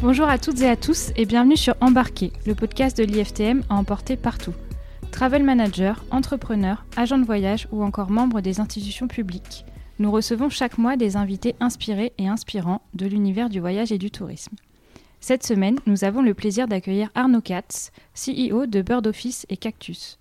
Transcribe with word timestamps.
Bonjour 0.00 0.28
à 0.28 0.38
toutes 0.38 0.60
et 0.60 0.68
à 0.68 0.76
tous 0.76 1.10
et 1.16 1.26
bienvenue 1.26 1.56
sur 1.56 1.74
Embarquer, 1.80 2.32
le 2.46 2.54
podcast 2.54 2.96
de 2.96 3.02
l'IFTM 3.02 3.64
à 3.68 3.74
emporter 3.74 4.16
partout. 4.16 4.54
Travel 5.10 5.42
manager, 5.42 6.04
entrepreneur, 6.12 6.84
agent 6.96 7.18
de 7.18 7.24
voyage 7.24 7.66
ou 7.72 7.82
encore 7.82 8.08
membre 8.08 8.40
des 8.40 8.60
institutions 8.60 9.08
publiques. 9.08 9.64
Nous 9.98 10.12
recevons 10.12 10.50
chaque 10.50 10.78
mois 10.78 10.96
des 10.96 11.16
invités 11.16 11.56
inspirés 11.58 12.12
et 12.16 12.28
inspirants 12.28 12.80
de 12.94 13.06
l'univers 13.06 13.48
du 13.48 13.58
voyage 13.58 13.90
et 13.90 13.98
du 13.98 14.12
tourisme. 14.12 14.54
Cette 15.18 15.44
semaine, 15.44 15.80
nous 15.86 16.04
avons 16.04 16.22
le 16.22 16.32
plaisir 16.32 16.68
d'accueillir 16.68 17.10
Arnaud 17.16 17.40
Katz, 17.40 17.90
CEO 18.14 18.66
de 18.66 18.82
Bird 18.82 19.04
Office 19.04 19.46
et 19.48 19.56
Cactus. 19.56 20.20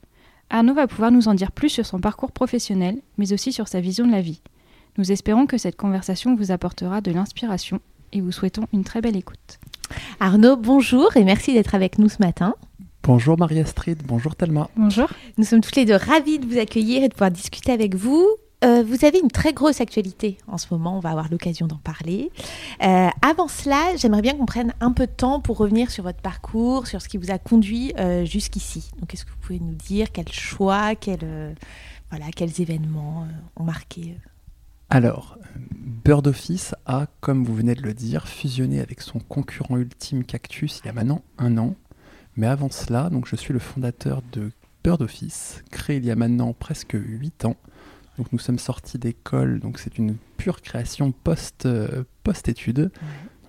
Arnaud 0.49 0.73
va 0.73 0.87
pouvoir 0.87 1.11
nous 1.11 1.27
en 1.27 1.35
dire 1.35 1.51
plus 1.51 1.69
sur 1.69 1.85
son 1.85 1.99
parcours 1.99 2.31
professionnel, 2.31 2.99
mais 3.19 3.31
aussi 3.31 3.53
sur 3.53 3.67
sa 3.67 3.79
vision 3.79 4.07
de 4.07 4.11
la 4.11 4.21
vie. 4.21 4.41
Nous 4.97 5.11
espérons 5.11 5.45
que 5.45 5.59
cette 5.59 5.77
conversation 5.77 6.35
vous 6.35 6.51
apportera 6.51 6.99
de 6.99 7.11
l'inspiration 7.11 7.79
et 8.13 8.21
vous 8.21 8.31
souhaitons 8.31 8.67
une 8.73 8.83
très 8.83 9.01
belle 9.01 9.15
écoute. 9.15 9.59
Arnaud, 10.19 10.57
bonjour 10.57 11.15
et 11.15 11.23
merci 11.23 11.53
d'être 11.53 11.75
avec 11.75 11.99
nous 11.99 12.09
ce 12.09 12.17
matin. 12.19 12.55
Bonjour 13.03 13.37
Marie-Astrid, 13.37 14.03
bonjour 14.05 14.35
Thelma. 14.35 14.69
Bonjour. 14.75 15.07
Nous 15.37 15.45
sommes 15.45 15.61
tous 15.61 15.75
les 15.75 15.85
deux 15.85 15.95
ravis 15.95 16.39
de 16.39 16.45
vous 16.45 16.57
accueillir 16.57 17.03
et 17.03 17.07
de 17.07 17.13
pouvoir 17.13 17.31
discuter 17.31 17.71
avec 17.71 17.95
vous. 17.95 18.27
Euh, 18.65 18.83
vous 18.83 19.05
avez 19.05 19.19
une 19.19 19.29
très 19.29 19.53
grosse 19.53 19.81
actualité 19.81 20.39
en 20.47 20.57
ce 20.57 20.67
moment, 20.71 20.97
on 20.97 20.99
va 20.99 21.11
avoir 21.11 21.29
l'occasion 21.29 21.67
d'en 21.67 21.77
parler. 21.77 22.31
Euh, 22.83 23.07
avant 23.21 23.47
cela, 23.47 23.95
j'aimerais 23.97 24.23
bien 24.23 24.33
qu'on 24.33 24.47
prenne 24.47 24.73
un 24.81 24.91
peu 24.91 25.05
de 25.05 25.11
temps 25.11 25.39
pour 25.39 25.57
revenir 25.57 25.91
sur 25.91 26.03
votre 26.03 26.21
parcours, 26.21 26.87
sur 26.87 27.01
ce 27.01 27.07
qui 27.07 27.17
vous 27.17 27.29
a 27.29 27.37
conduit 27.37 27.93
euh, 27.99 28.25
jusqu'ici. 28.25 28.89
Donc, 28.99 29.13
est-ce 29.13 29.25
que 29.25 29.29
vous 29.29 29.37
pouvez 29.41 29.59
nous 29.59 29.75
dire 29.75 30.11
quels 30.11 30.31
choix, 30.31 30.95
quels, 30.95 31.55
voilà, 32.09 32.25
quels 32.35 32.59
événements 32.59 33.27
ont 33.57 33.63
marqué 33.63 34.15
alors, 34.89 35.37
Bird 36.07 36.27
Office 36.27 36.73
a, 36.85 37.07
comme 37.19 37.43
vous 37.43 37.53
venez 37.53 37.75
de 37.75 37.81
le 37.81 37.93
dire, 37.93 38.27
fusionné 38.27 38.79
avec 38.79 39.01
son 39.01 39.19
concurrent 39.19 39.77
ultime 39.77 40.23
Cactus 40.23 40.79
il 40.79 40.85
y 40.85 40.89
a 40.89 40.93
maintenant 40.93 41.23
un 41.37 41.57
an. 41.57 41.75
Mais 42.37 42.47
avant 42.47 42.69
cela, 42.69 43.09
donc 43.09 43.27
je 43.27 43.35
suis 43.35 43.51
le 43.51 43.59
fondateur 43.59 44.21
de 44.31 44.51
Bird 44.83 45.01
Office, 45.01 45.63
créé 45.71 45.97
il 45.97 46.05
y 46.05 46.11
a 46.11 46.15
maintenant 46.15 46.53
presque 46.53 46.95
8 46.97 47.43
ans. 47.43 47.57
Donc 48.17 48.31
nous 48.31 48.39
sommes 48.39 48.59
sortis 48.59 48.97
d'école, 48.97 49.59
donc 49.59 49.79
c'est 49.79 49.97
une 49.97 50.15
pure 50.37 50.61
création 50.61 51.11
post, 51.11 51.65
euh, 51.65 52.05
post-études. 52.23 52.89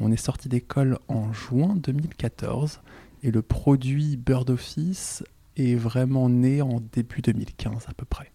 On 0.00 0.10
est 0.10 0.16
sorti 0.16 0.48
d'école 0.48 0.98
en 1.06 1.32
juin 1.32 1.76
2014 1.76 2.80
et 3.22 3.30
le 3.30 3.42
produit 3.42 4.16
Bird 4.16 4.50
Office 4.50 5.22
est 5.56 5.76
vraiment 5.76 6.28
né 6.28 6.62
en 6.62 6.80
début 6.92 7.22
2015 7.22 7.86
à 7.86 7.94
peu 7.94 8.04
près. 8.04 8.32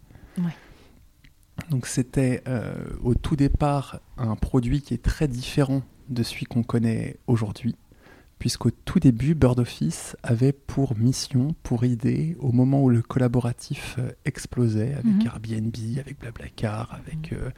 Donc 1.73 1.87
c'était 1.87 2.43
euh, 2.47 2.75
au 3.01 3.15
tout 3.15 3.35
départ 3.35 3.99
un 4.15 4.35
produit 4.35 4.83
qui 4.83 4.93
est 4.93 5.01
très 5.01 5.27
différent 5.27 5.81
de 6.07 6.21
celui 6.21 6.45
qu'on 6.45 6.61
connaît 6.61 7.17
aujourd'hui, 7.25 7.75
puisqu'au 8.37 8.69
tout 8.69 8.99
début, 8.99 9.33
Bird 9.33 9.59
Office 9.59 10.15
avait 10.21 10.51
pour 10.51 10.95
mission, 10.95 11.55
pour 11.63 11.83
idée, 11.83 12.37
au 12.37 12.51
moment 12.51 12.83
où 12.83 12.91
le 12.91 13.01
collaboratif 13.01 13.95
euh, 13.97 14.11
explosait 14.23 14.93
avec 14.93 15.05
mhm. 15.05 15.25
Airbnb, 15.25 15.75
avec 15.99 16.19
Blablacar, 16.19 16.93
avec 16.93 17.31
mhm. 17.31 17.39
euh, 17.39 17.49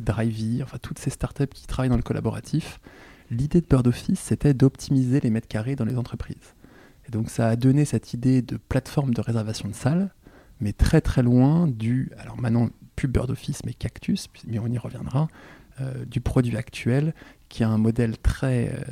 Drivey, 0.00 0.62
enfin 0.62 0.78
toutes 0.80 1.00
ces 1.00 1.10
startups 1.10 1.48
qui 1.48 1.66
travaillent 1.66 1.90
dans 1.90 1.96
le 1.96 2.02
collaboratif, 2.02 2.78
l'idée 3.28 3.60
de 3.60 3.66
Bird 3.66 3.88
Office, 3.88 4.20
c'était 4.20 4.54
d'optimiser 4.54 5.18
les 5.18 5.30
mètres 5.30 5.48
carrés 5.48 5.74
dans 5.74 5.84
les 5.84 5.98
entreprises. 5.98 6.54
Et 7.08 7.10
donc 7.10 7.28
ça 7.28 7.48
a 7.48 7.56
donné 7.56 7.84
cette 7.84 8.14
idée 8.14 8.40
de 8.40 8.56
plateforme 8.56 9.12
de 9.12 9.20
réservation 9.20 9.68
de 9.68 9.74
salles, 9.74 10.14
mais 10.60 10.72
très 10.72 11.00
très 11.00 11.24
loin 11.24 11.66
du, 11.66 12.12
alors 12.20 12.40
maintenant 12.40 12.70
plus 12.96 13.08
Bird 13.08 13.30
Office, 13.30 13.64
mais 13.64 13.74
Cactus, 13.74 14.28
mais 14.46 14.58
on 14.58 14.66
y 14.66 14.78
reviendra, 14.78 15.28
euh, 15.80 16.04
du 16.04 16.20
produit 16.20 16.56
actuel, 16.56 17.14
qui 17.48 17.64
a 17.64 17.68
un 17.68 17.78
modèle 17.78 18.18
très 18.18 18.68
euh, 18.68 18.82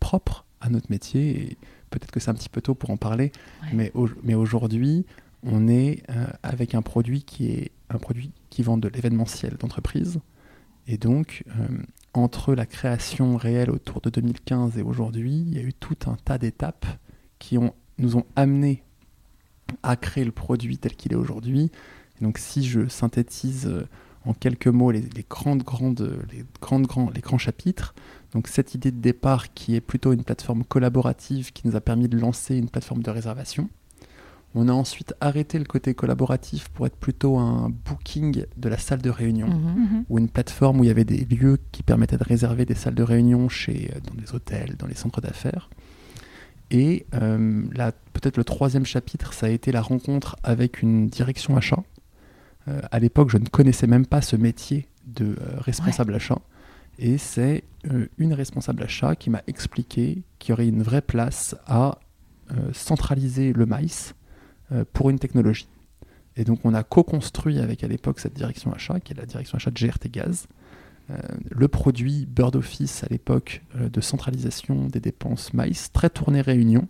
propre 0.00 0.44
à 0.60 0.68
notre 0.70 0.90
métier. 0.90 1.42
Et 1.42 1.58
peut-être 1.90 2.10
que 2.10 2.20
c'est 2.20 2.30
un 2.30 2.34
petit 2.34 2.48
peu 2.48 2.60
tôt 2.60 2.74
pour 2.74 2.90
en 2.90 2.96
parler, 2.96 3.32
mais, 3.72 3.92
mais 4.22 4.34
aujourd'hui, 4.34 5.06
on 5.42 5.68
est 5.68 6.02
euh, 6.10 6.26
avec 6.42 6.74
un 6.74 6.82
produit 6.82 7.22
qui 7.22 7.50
est 7.50 7.70
un 7.90 7.98
produit 7.98 8.32
qui 8.50 8.62
vend 8.62 8.76
de 8.76 8.88
l'événementiel 8.88 9.56
d'entreprise. 9.56 10.20
Et 10.86 10.96
donc, 10.96 11.44
entre 12.14 12.54
la 12.54 12.66
création 12.66 13.36
réelle 13.36 13.70
autour 13.70 14.00
de 14.00 14.08
2015 14.10 14.78
et 14.78 14.82
aujourd'hui, 14.82 15.44
il 15.46 15.54
y 15.54 15.58
a 15.58 15.62
eu 15.62 15.74
tout 15.74 15.96
un 16.06 16.16
tas 16.16 16.38
d'étapes 16.38 16.86
qui 17.38 17.58
ont, 17.58 17.74
nous 17.98 18.16
ont 18.16 18.24
amenés 18.36 18.82
à 19.82 19.96
créer 19.96 20.24
le 20.24 20.32
produit 20.32 20.78
tel 20.78 20.96
qu'il 20.96 21.12
est 21.12 21.16
aujourd'hui, 21.16 21.70
donc 22.20 22.38
si 22.38 22.64
je 22.64 22.88
synthétise 22.88 23.66
euh, 23.66 23.86
en 24.24 24.34
quelques 24.34 24.68
mots 24.68 24.90
les, 24.90 25.02
grandes, 25.28 25.62
grandes, 25.62 26.18
les, 26.32 26.44
grandes, 26.60 26.86
grands, 26.86 27.10
les 27.14 27.20
grands 27.20 27.38
chapitres, 27.38 27.94
donc 28.32 28.48
cette 28.48 28.74
idée 28.74 28.90
de 28.90 29.00
départ 29.00 29.54
qui 29.54 29.74
est 29.74 29.80
plutôt 29.80 30.12
une 30.12 30.24
plateforme 30.24 30.64
collaborative 30.64 31.52
qui 31.52 31.66
nous 31.66 31.76
a 31.76 31.80
permis 31.80 32.08
de 32.08 32.18
lancer 32.18 32.56
une 32.56 32.68
plateforme 32.68 33.02
de 33.02 33.10
réservation. 33.10 33.68
On 34.54 34.68
a 34.68 34.72
ensuite 34.72 35.14
arrêté 35.20 35.58
le 35.58 35.64
côté 35.64 35.94
collaboratif 35.94 36.68
pour 36.70 36.86
être 36.86 36.96
plutôt 36.96 37.36
un 37.36 37.70
booking 37.84 38.44
de 38.56 38.68
la 38.68 38.78
salle 38.78 39.02
de 39.02 39.10
réunion 39.10 39.48
mhm. 39.48 39.54
Mhm. 39.54 40.04
ou 40.08 40.18
une 40.18 40.28
plateforme 40.28 40.80
où 40.80 40.84
il 40.84 40.88
y 40.88 40.90
avait 40.90 41.04
des 41.04 41.24
lieux 41.24 41.58
qui 41.70 41.82
permettaient 41.82 42.16
de 42.16 42.24
réserver 42.24 42.64
des 42.64 42.74
salles 42.74 42.94
de 42.94 43.02
réunion 43.02 43.48
chez, 43.48 43.90
euh, 43.94 44.00
dans 44.00 44.14
des 44.14 44.34
hôtels, 44.34 44.76
dans 44.76 44.86
les 44.86 44.94
centres 44.94 45.20
d'affaires. 45.20 45.68
Et 46.70 47.06
euh, 47.14 47.62
peut-être 48.12 48.36
le 48.36 48.44
troisième 48.44 48.84
chapitre, 48.84 49.32
ça 49.32 49.46
a 49.46 49.50
été 49.50 49.72
la 49.72 49.80
rencontre 49.80 50.36
avec 50.42 50.82
une 50.82 51.08
direction 51.08 51.56
achat 51.56 51.82
euh, 52.68 52.80
à 52.90 52.98
l'époque, 52.98 53.30
je 53.30 53.38
ne 53.38 53.46
connaissais 53.46 53.86
même 53.86 54.06
pas 54.06 54.20
ce 54.20 54.36
métier 54.36 54.86
de 55.06 55.36
euh, 55.40 55.58
responsable 55.58 56.14
achat. 56.14 56.38
Et 56.98 57.18
c'est 57.18 57.64
euh, 57.90 58.06
une 58.18 58.34
responsable 58.34 58.82
achat 58.82 59.16
qui 59.16 59.30
m'a 59.30 59.42
expliqué 59.46 60.22
qu'il 60.38 60.50
y 60.50 60.52
aurait 60.52 60.68
une 60.68 60.82
vraie 60.82 61.02
place 61.02 61.56
à 61.66 61.98
centraliser 62.72 63.52
le 63.52 63.66
maïs 63.66 64.14
pour 64.94 65.10
une 65.10 65.18
technologie. 65.18 65.68
Et 66.34 66.44
donc 66.44 66.60
on 66.64 66.72
a 66.72 66.82
co-construit 66.82 67.58
avec 67.58 67.84
à 67.84 67.88
l'époque 67.88 68.20
cette 68.20 68.32
direction 68.32 68.72
achat, 68.72 69.00
qui 69.00 69.12
est 69.12 69.16
la 69.16 69.26
direction 69.26 69.56
achat 69.56 69.70
de 69.70 69.78
GRT 69.78 70.08
Gaz, 70.10 70.46
le 71.50 71.68
produit 71.68 72.24
Bird 72.24 72.56
Office 72.56 73.04
à 73.04 73.08
l'époque 73.10 73.62
de 73.78 74.00
centralisation 74.00 74.86
des 74.86 75.00
dépenses 75.00 75.52
maïs, 75.52 75.92
très 75.92 76.08
tourné 76.08 76.40
réunion. 76.40 76.88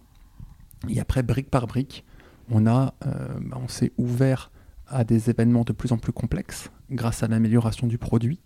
Et 0.88 1.00
après, 1.00 1.24
brique 1.24 1.50
par 1.50 1.66
brique, 1.66 2.04
on, 2.48 2.68
a, 2.68 2.94
bah, 3.40 3.58
on 3.60 3.66
s'est 3.66 3.90
ouvert 3.98 4.52
à 4.88 5.04
des 5.04 5.30
événements 5.30 5.64
de 5.64 5.72
plus 5.72 5.92
en 5.92 5.98
plus 5.98 6.12
complexes 6.12 6.70
grâce 6.90 7.22
à 7.22 7.28
l'amélioration 7.28 7.86
du 7.86 7.98
produit. 7.98 8.40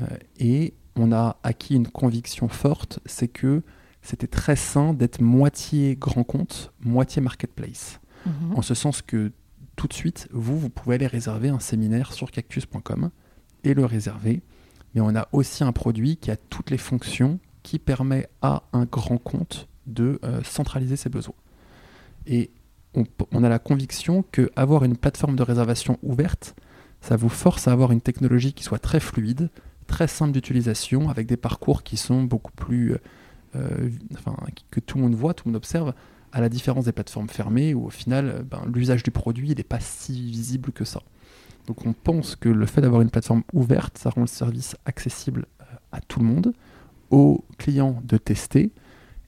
Euh, 0.00 0.06
et 0.38 0.74
on 0.96 1.12
a 1.12 1.38
acquis 1.42 1.74
une 1.74 1.88
conviction 1.88 2.48
forte, 2.48 3.00
c'est 3.06 3.28
que 3.28 3.62
c'était 4.02 4.26
très 4.26 4.56
sain 4.56 4.94
d'être 4.94 5.20
moitié 5.20 5.96
grand 5.96 6.24
compte, 6.24 6.72
moitié 6.80 7.20
marketplace. 7.20 8.00
Mhm. 8.26 8.54
En 8.56 8.62
ce 8.62 8.74
sens 8.74 9.02
que 9.02 9.32
tout 9.76 9.88
de 9.88 9.92
suite, 9.92 10.28
vous, 10.32 10.58
vous 10.58 10.70
pouvez 10.70 10.96
aller 10.96 11.06
réserver 11.06 11.48
un 11.48 11.60
séminaire 11.60 12.12
sur 12.12 12.30
cactus.com 12.30 13.10
et 13.64 13.74
le 13.74 13.84
réserver. 13.84 14.42
Mais 14.94 15.00
on 15.00 15.14
a 15.14 15.28
aussi 15.32 15.64
un 15.64 15.72
produit 15.72 16.16
qui 16.16 16.30
a 16.30 16.36
toutes 16.36 16.70
les 16.70 16.78
fonctions 16.78 17.38
qui 17.62 17.78
permet 17.78 18.28
à 18.42 18.64
un 18.72 18.84
grand 18.84 19.18
compte 19.18 19.68
de 19.86 20.18
euh, 20.24 20.42
centraliser 20.42 20.96
ses 20.96 21.08
besoins. 21.08 21.34
Et 22.26 22.50
on, 22.94 23.44
a 23.44 23.48
la 23.48 23.58
conviction 23.58 24.24
que 24.32 24.50
avoir 24.56 24.84
une 24.84 24.96
plateforme 24.96 25.36
de 25.36 25.42
réservation 25.42 25.98
ouverte, 26.02 26.54
ça 27.00 27.16
vous 27.16 27.28
force 27.28 27.68
à 27.68 27.72
avoir 27.72 27.92
une 27.92 28.00
technologie 28.00 28.52
qui 28.52 28.64
soit 28.64 28.78
très 28.78 29.00
fluide, 29.00 29.48
très 29.86 30.08
simple 30.08 30.32
d'utilisation, 30.32 31.08
avec 31.08 31.26
des 31.26 31.36
parcours 31.36 31.82
qui 31.82 31.96
sont 31.96 32.22
beaucoup 32.22 32.52
plus, 32.52 32.96
euh, 33.56 33.90
enfin, 34.14 34.36
que 34.70 34.80
tout 34.80 34.98
le 34.98 35.04
monde 35.04 35.14
voit, 35.14 35.34
tout 35.34 35.44
le 35.46 35.52
monde 35.52 35.56
observe, 35.56 35.94
à 36.32 36.40
la 36.40 36.48
différence 36.48 36.84
des 36.84 36.92
plateformes 36.92 37.28
fermées 37.28 37.74
où 37.74 37.86
au 37.86 37.90
final, 37.90 38.44
ben, 38.48 38.62
l'usage 38.72 39.02
du 39.02 39.10
produit 39.10 39.54
n'est 39.54 39.62
pas 39.62 39.80
si 39.80 40.30
visible 40.30 40.72
que 40.72 40.84
ça. 40.84 41.00
Donc 41.66 41.86
on 41.86 41.92
pense 41.92 42.36
que 42.36 42.48
le 42.48 42.66
fait 42.66 42.80
d'avoir 42.80 43.02
une 43.02 43.10
plateforme 43.10 43.42
ouverte, 43.52 43.98
ça 43.98 44.10
rend 44.10 44.22
le 44.22 44.26
service 44.26 44.76
accessible 44.84 45.46
euh, 45.60 45.64
à 45.92 46.00
tout 46.00 46.20
le 46.20 46.26
monde, 46.26 46.52
aux 47.10 47.44
clients 47.58 48.00
de 48.04 48.16
tester, 48.16 48.70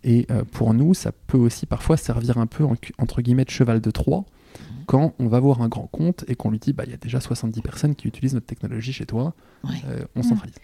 et 0.04 0.26
euh, 0.31 0.44
pour 0.44 0.75
nous, 0.75 0.94
ça 0.94 1.12
peut 1.12 1.38
aussi 1.38 1.66
parfois 1.66 1.96
servir 1.96 2.38
un 2.38 2.46
peu 2.46 2.64
entre 2.99 3.22
guillemets 3.22 3.44
de 3.44 3.50
cheval 3.50 3.81
de 3.81 3.90
Troie 3.90 4.25
mhm. 4.58 4.84
quand 4.87 5.14
on 5.19 5.28
va 5.28 5.40
voir 5.40 5.62
un 5.62 5.69
grand 5.69 5.87
compte 5.87 6.25
et 6.28 6.34
qu'on 6.34 6.50
lui 6.50 6.58
dit 6.58 6.72
bah, 6.72 6.84
il 6.87 6.90
y 6.90 6.94
a 6.94 6.99
déjà 6.99 7.20
70 7.20 7.60
personnes 7.62 7.94
qui 7.94 8.08
utilisent 8.08 8.34
notre 8.34 8.46
technologie 8.46 8.93
chez 8.93 9.06
toi, 9.06 9.34
euh, 9.64 10.04
on 10.16 10.22
centralise. 10.22 10.54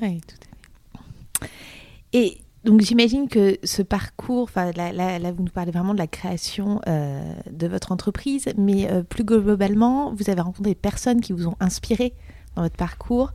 Oui, 0.00 0.20
tout 0.26 0.36
à 0.36 1.44
fait. 1.44 1.50
Et 2.12 2.38
donc 2.64 2.80
j'imagine 2.80 3.28
que 3.28 3.58
ce 3.62 3.82
parcours, 3.82 4.50
là, 4.56 4.72
là, 4.72 5.18
là, 5.18 5.32
vous 5.32 5.42
nous 5.42 5.52
parlez 5.52 5.70
vraiment 5.70 5.92
de 5.92 5.98
la 5.98 6.06
création 6.06 6.80
euh, 6.88 7.34
de 7.50 7.66
votre 7.66 7.92
entreprise, 7.92 8.46
mais 8.56 8.88
plus 9.04 9.24
globalement, 9.24 10.14
vous 10.14 10.30
avez 10.30 10.40
rencontré 10.40 10.70
des 10.70 10.74
personnes 10.74 11.20
qui 11.20 11.32
vous 11.32 11.46
ont 11.46 11.56
inspiré 11.60 12.14
dans 12.56 12.62
votre 12.62 12.76
parcours. 12.76 13.32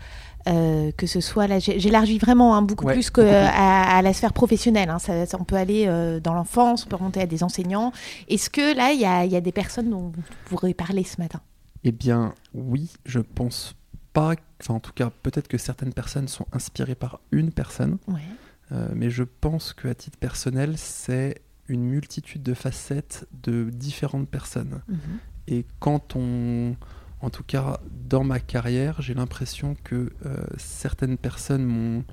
Euh, 0.48 0.92
que 0.98 1.06
ce 1.06 1.22
soit 1.22 1.48
là, 1.48 1.60
j'élargis 1.60 2.18
vraiment 2.18 2.56
hein, 2.56 2.62
beaucoup 2.62 2.86
plus 2.86 3.12
qu'à 3.12 3.50
à, 3.50 4.02
la 4.02 4.14
sphère 4.14 4.34
professionnelle. 4.34 4.90
Hein. 4.90 5.00
Ça, 5.00 5.14
on 5.40 5.44
peut 5.44 5.56
aller 5.56 5.86
euh, 5.88 6.20
dans 6.20 6.34
l'enfance, 6.34 6.86
on 6.86 6.90
peut 6.90 6.96
remonter 6.96 7.22
à 7.22 7.28
des 7.28 7.44
enseignants. 7.44 7.92
Est-ce 8.28 8.50
que 8.50 8.76
là, 8.76 8.92
il 8.92 9.00
y 9.00 9.06
a, 9.06 9.26
y 9.26 9.36
a, 9.36 9.42
des 9.42 9.52
personnes 9.52 9.90
dont 9.90 10.12
vous 10.16 10.24
pourrez 10.46 10.74
parler 10.74 11.04
ce 11.04 11.22
matin? 11.22 11.42
Eh 11.84 11.92
bien, 11.92 12.34
oui, 12.54 12.90
je 13.06 13.20
pense 13.20 13.76
pas. 14.14 14.34
Enfin, 14.62 14.76
en 14.76 14.80
tout 14.80 14.94
cas, 14.94 15.12
peut-être 15.24 15.48
que 15.48 15.58
certaines 15.58 15.94
personnes 15.94 16.28
sont 16.28 16.46
inspirées 16.52 16.96
par 16.96 17.20
une 17.32 17.52
personne. 17.52 17.98
Euh, 18.72 18.88
mais 18.96 19.10
je 19.10 19.24
pense 19.24 19.74
qu'à 19.74 19.94
titre 19.94 20.18
personnel, 20.18 20.78
c'est 20.78 21.42
une 21.68 21.84
multitude 21.84 22.44
de 22.44 22.54
facettes 22.54 23.28
de 23.44 23.70
différentes 23.70 24.30
personnes. 24.30 24.82
Mhm. 24.88 24.98
Et 25.48 25.66
quand 25.80 26.16
on, 26.16 26.76
en 27.22 27.30
tout 27.30 27.44
cas 27.44 27.80
dans 28.10 28.24
ma 28.24 28.40
carrière, 28.40 29.02
j'ai 29.02 29.14
l'impression 29.14 29.76
que 29.84 30.12
euh, 30.26 30.38
certaines 30.58 31.18
personnes 31.18 31.64
m'ont 31.66 32.04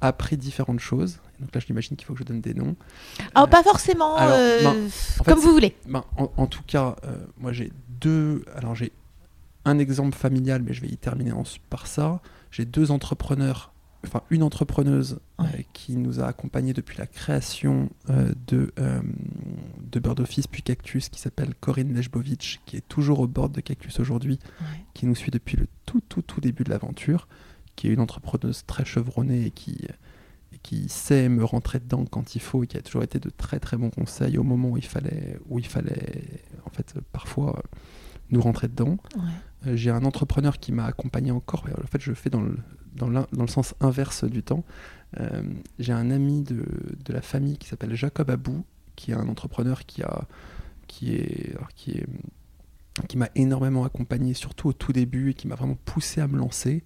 appris 0.00 0.36
différentes 0.36 0.80
choses. 0.80 1.18
Donc 1.40 1.54
là, 1.54 1.60
je 1.60 1.66
l'imagine 1.66 1.96
qu'il 1.96 2.06
faut 2.06 2.14
que 2.14 2.20
je 2.20 2.24
donne 2.24 2.40
des 2.40 2.54
noms. 2.54 2.76
Oh, 3.36 3.46
pas 3.48 3.62
forcément, 3.62 4.16
alors, 4.16 4.36
euh, 4.38 4.62
ben, 4.62 4.70
En 4.86 4.88
fait, 5.24 5.24
comme 5.30 5.38
vous 5.40 5.52
voulez. 5.52 5.74
ben, 5.86 6.04
en, 6.16 6.30
en 6.36 6.46
tout 6.46 6.62
cas, 6.66 6.96
euh, 7.04 7.16
moi 7.38 7.52
j'ai 7.52 7.72
deux. 8.00 8.44
Alors 8.54 8.74
j'ai 8.74 8.92
un 9.64 9.78
exemple 9.78 10.16
familial, 10.16 10.62
mais 10.62 10.72
je 10.72 10.80
vais 10.82 10.88
y 10.88 10.96
terminer 10.96 11.32
en- 11.32 11.44
par 11.70 11.86
ça. 11.86 12.20
J'ai 12.50 12.64
deux 12.64 12.90
entrepreneurs, 12.90 13.72
enfin 14.06 14.22
une 14.30 14.42
entrepreneuse 14.42 15.18
euh, 15.40 15.44
qui 15.72 15.96
nous 15.96 16.20
a 16.20 16.26
accompagnés 16.26 16.72
depuis 16.72 16.98
la 16.98 17.06
création 17.06 17.90
euh, 18.10 18.32
de, 18.46 18.72
euh, 18.78 19.00
de 19.90 20.00
Bird 20.00 20.20
Office 20.20 20.46
puis 20.46 20.62
Cactus, 20.62 21.08
qui 21.08 21.20
s'appelle 21.20 21.54
Corinne 21.60 21.92
Lejbovic, 21.94 22.60
qui 22.66 22.76
est 22.76 22.88
toujours 22.88 23.20
au 23.20 23.26
bord 23.26 23.48
de 23.48 23.60
Cactus 23.60 23.98
aujourd'hui, 24.00 24.38
Ouais. 24.60 24.66
qui 24.94 25.06
nous 25.06 25.14
suit 25.14 25.30
depuis 25.30 25.56
le 25.56 25.66
tout 25.86 26.00
tout 26.08 26.22
tout 26.22 26.40
début 26.40 26.64
de 26.64 26.70
l'aventure, 26.70 27.26
qui 27.76 27.88
est 27.88 27.92
une 27.92 28.00
entrepreneuse 28.00 28.64
très 28.66 28.84
chevronnée 28.84 29.46
et 29.46 29.50
qui 29.50 29.86
et 30.52 30.58
qui 30.62 30.88
sait 30.88 31.28
me 31.28 31.44
rentrer 31.44 31.78
dedans 31.78 32.04
quand 32.06 32.34
il 32.34 32.40
faut 32.40 32.64
et 32.64 32.66
qui 32.66 32.76
a 32.78 32.82
toujours 32.82 33.02
été 33.02 33.18
de 33.18 33.30
très 33.30 33.58
très 33.60 33.76
bons 33.76 33.90
conseils 33.90 34.38
au 34.38 34.44
moment 34.44 34.70
où 34.70 34.76
il 34.76 34.86
fallait 34.86 35.38
où 35.48 35.58
il 35.58 35.66
fallait 35.66 36.40
en 36.64 36.70
fait 36.70 36.94
parfois 37.12 37.62
nous 38.30 38.40
rentrer 38.40 38.68
dedans. 38.68 38.96
Ouais. 39.16 39.74
J'ai 39.76 39.90
un 39.90 40.04
entrepreneur 40.04 40.58
qui 40.58 40.70
m'a 40.70 40.84
accompagné 40.84 41.30
encore. 41.32 41.66
En 41.82 41.86
fait, 41.86 42.00
je 42.00 42.12
fais 42.12 42.30
dans 42.30 42.42
le, 42.42 42.56
dans 42.94 43.08
dans 43.08 43.42
le 43.42 43.48
sens 43.48 43.74
inverse 43.80 44.24
du 44.24 44.42
temps. 44.42 44.64
Euh, 45.20 45.42
J'ai 45.78 45.92
un 45.92 46.10
ami 46.10 46.42
de, 46.42 46.64
la 47.08 47.22
famille 47.22 47.56
qui 47.56 47.68
s'appelle 47.68 47.94
Jacob 47.94 48.30
Abou, 48.30 48.64
qui 48.96 49.12
est 49.12 49.14
un 49.14 49.28
entrepreneur 49.28 49.86
qui 49.86 50.02
a 50.02 50.26
qui 50.86 51.14
est 51.14 51.56
qui 53.08 53.16
m'a 53.16 53.28
énormément 53.36 53.84
accompagné, 53.84 54.34
surtout 54.34 54.68
au 54.68 54.72
tout 54.72 54.92
début, 54.92 55.30
et 55.30 55.34
qui 55.34 55.46
m'a 55.46 55.54
vraiment 55.54 55.78
poussé 55.84 56.20
à 56.20 56.26
me 56.26 56.36
lancer, 56.36 56.82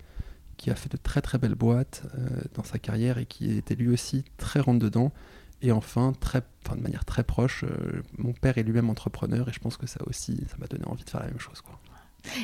qui 0.58 0.70
a 0.70 0.74
fait 0.74 0.92
de 0.92 0.98
très 0.98 1.22
très 1.22 1.38
belles 1.38 1.54
boîtes 1.54 2.02
euh, 2.14 2.28
dans 2.54 2.64
sa 2.64 2.78
carrière 2.78 3.16
et 3.16 3.24
qui 3.24 3.56
était 3.56 3.74
lui 3.74 3.88
aussi 3.88 4.24
très 4.36 4.60
rentre 4.60 4.78
dedans. 4.78 5.12
Et 5.62 5.72
enfin, 5.72 6.12
de 6.12 6.80
manière 6.80 7.04
très 7.04 7.22
proche, 7.22 7.64
euh, 7.64 8.02
mon 8.18 8.32
père 8.32 8.58
est 8.58 8.62
lui-même 8.62 8.90
entrepreneur 8.90 9.48
et 9.48 9.52
je 9.52 9.60
pense 9.60 9.76
que 9.76 9.86
ça 9.86 10.00
aussi, 10.06 10.44
ça 10.50 10.56
m'a 10.58 10.66
donné 10.66 10.84
envie 10.86 11.04
de 11.04 11.10
faire 11.10 11.20
la 11.20 11.28
même 11.28 11.38
chose. 11.38 11.62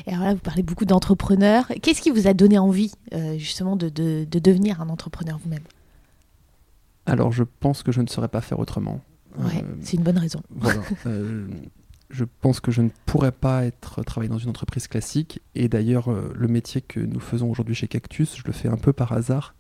Et 0.07 0.13
alors 0.13 0.25
là, 0.25 0.35
vous 0.35 0.41
parlez 0.41 0.63
beaucoup 0.63 0.85
d'entrepreneurs. 0.85 1.67
Qu'est-ce 1.83 2.01
qui 2.03 2.11
vous 2.11 2.27
a 2.27 2.35
donné 2.35 2.59
envie, 2.59 2.93
euh, 3.15 3.39
justement, 3.39 3.77
de, 3.77 3.89
de- 3.89 4.27
de 4.31 4.39
devenir 4.39 4.81
un 4.81 4.89
entrepreneur 4.89 5.39
vous-même? 5.43 5.63
Alors, 7.07 7.33
je 7.33 7.45
pense 7.61 7.83
que 7.83 7.93
je 7.93 8.01
ne 8.01 8.07
saurais 8.07 8.29
pas 8.29 8.41
faire 8.41 8.59
autrement. 8.59 9.01
Ouais, 9.39 9.63
Euh, 9.65 9.75
c'est 9.81 9.97
une 9.97 10.03
bonne 10.03 10.19
raison. 10.19 10.43
voilà. 10.51 10.81
Euh, 11.07 11.47
je 12.11 12.25
pense 12.41 12.61
que 12.61 12.71
je 12.71 12.81
ne 12.83 12.89
pourrais 13.07 13.33
pas 13.33 13.65
être 13.67 14.03
travailler 14.03 14.31
dans 14.31 14.39
une 14.39 14.49
entreprise 14.49 14.89
classique. 14.89 15.41
Et 15.55 15.69
d'ailleurs, 15.69 16.09
le 16.11 16.49
métier 16.49 16.81
que 16.81 17.01
nous 17.01 17.21
faisons 17.21 17.51
aujourd'hui 17.51 17.75
chez 17.75 17.87
Cactus, 17.87 18.35
je 18.37 18.43
le 18.47 18.53
fais 18.53 18.69
un 18.69 18.79
peu 18.79 18.95
par 18.95 19.13
hasard. 19.13 19.55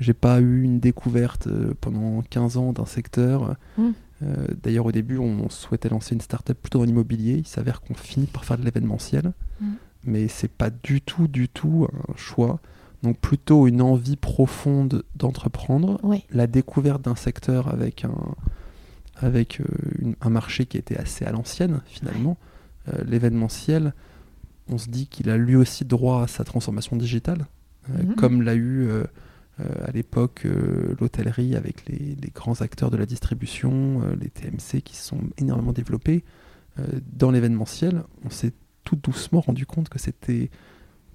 J'ai 0.00 0.14
pas 0.14 0.40
eu 0.40 0.62
une 0.62 0.80
découverte 0.80 1.48
pendant 1.82 2.22
15 2.22 2.56
ans 2.56 2.72
d'un 2.72 2.86
secteur. 2.86 3.56
Mm. 3.76 3.90
Euh, 4.22 4.46
d'ailleurs, 4.62 4.86
au 4.86 4.92
début, 4.92 5.18
on 5.18 5.48
souhaitait 5.48 5.88
lancer 5.88 6.14
une 6.14 6.20
start-up 6.20 6.56
plutôt 6.60 6.78
dans 6.78 6.84
l'immobilier. 6.84 7.34
Il 7.38 7.46
s'avère 7.46 7.80
qu'on 7.80 7.94
finit 7.94 8.26
par 8.26 8.44
faire 8.44 8.58
de 8.58 8.64
l'événementiel. 8.64 9.32
Mm. 9.60 9.66
Mais 10.04 10.28
c'est 10.28 10.50
pas 10.50 10.70
du 10.70 11.00
tout, 11.00 11.28
du 11.28 11.48
tout 11.48 11.86
un 11.92 12.16
choix. 12.16 12.60
Donc, 13.02 13.18
plutôt 13.18 13.66
une 13.66 13.82
envie 13.82 14.16
profonde 14.16 15.02
d'entreprendre 15.16 15.98
Oui. 16.04 16.22
la 16.30 16.46
découverte 16.46 17.02
d'un 17.02 17.16
secteur 17.16 17.68
avec 17.68 18.04
un, 18.04 18.14
avec 19.16 19.60
euh, 19.60 19.64
une- 19.98 20.14
un 20.20 20.30
marché 20.30 20.66
qui 20.66 20.76
était 20.76 20.96
assez 20.96 21.24
à 21.24 21.32
l'ancienne 21.32 21.80
finalement, 21.86 22.36
Euh, 22.92 23.04
l'événementiel, 23.06 23.94
on 24.68 24.76
se 24.76 24.88
dit 24.88 25.06
qu'il 25.06 25.30
a 25.30 25.36
lui 25.36 25.54
aussi 25.54 25.84
droit 25.84 26.24
à 26.24 26.26
sa 26.26 26.42
transformation 26.42 26.96
digitale, 26.96 27.46
Mhm. 27.88 28.16
comme 28.16 28.42
l'a 28.42 28.56
eu 28.56 28.88
à 29.58 29.90
l'époque 29.92 30.42
euh, 30.46 30.94
l'hôtellerie 31.00 31.54
avec 31.56 31.86
les, 31.88 32.16
les 32.20 32.30
grands 32.34 32.60
acteurs 32.62 32.90
de 32.90 32.96
la 32.96 33.06
distribution, 33.06 34.02
euh, 34.02 34.16
les 34.20 34.30
TMC 34.30 34.80
qui 34.82 34.96
se 34.96 35.04
sont 35.04 35.20
énormément 35.38 35.72
développés. 35.72 36.24
Euh, 36.78 36.84
dans 37.12 37.30
l'événementiel, 37.30 38.02
on 38.24 38.30
s'est 38.30 38.52
tout 38.84 38.96
doucement 38.96 39.40
rendu 39.40 39.66
compte 39.66 39.88
que 39.88 39.98
c'était 39.98 40.50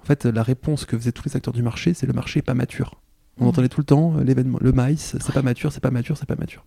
en 0.02 0.06
fait 0.06 0.26
la 0.26 0.44
réponse 0.44 0.86
que 0.86 0.98
faisaient 0.98 1.12
tous 1.12 1.26
les 1.26 1.36
acteurs 1.36 1.54
du 1.54 1.64
marché, 1.64 1.94
c'est 1.94 2.06
le 2.08 2.14
marché 2.14 2.40
est 2.40 2.44
pas 2.44 2.54
mature. 2.54 3.02
On 3.40 3.44
Mhm. 3.44 3.50
entendait 3.50 3.70
tout 3.70 3.82
le 3.82 3.86
temps 3.86 4.18
euh, 4.18 4.24
l'événement, 4.24 4.60
le 4.62 4.72
maïs, 4.72 5.02
c'est 5.20 5.28
Ouais. 5.28 5.34
pas 5.34 5.42
mature, 5.42 5.72
c'est 5.74 5.80
pas 5.82 5.92
mature, 5.92 6.16
c'est 6.18 6.26
pas 6.28 6.36
mature. 6.36 6.64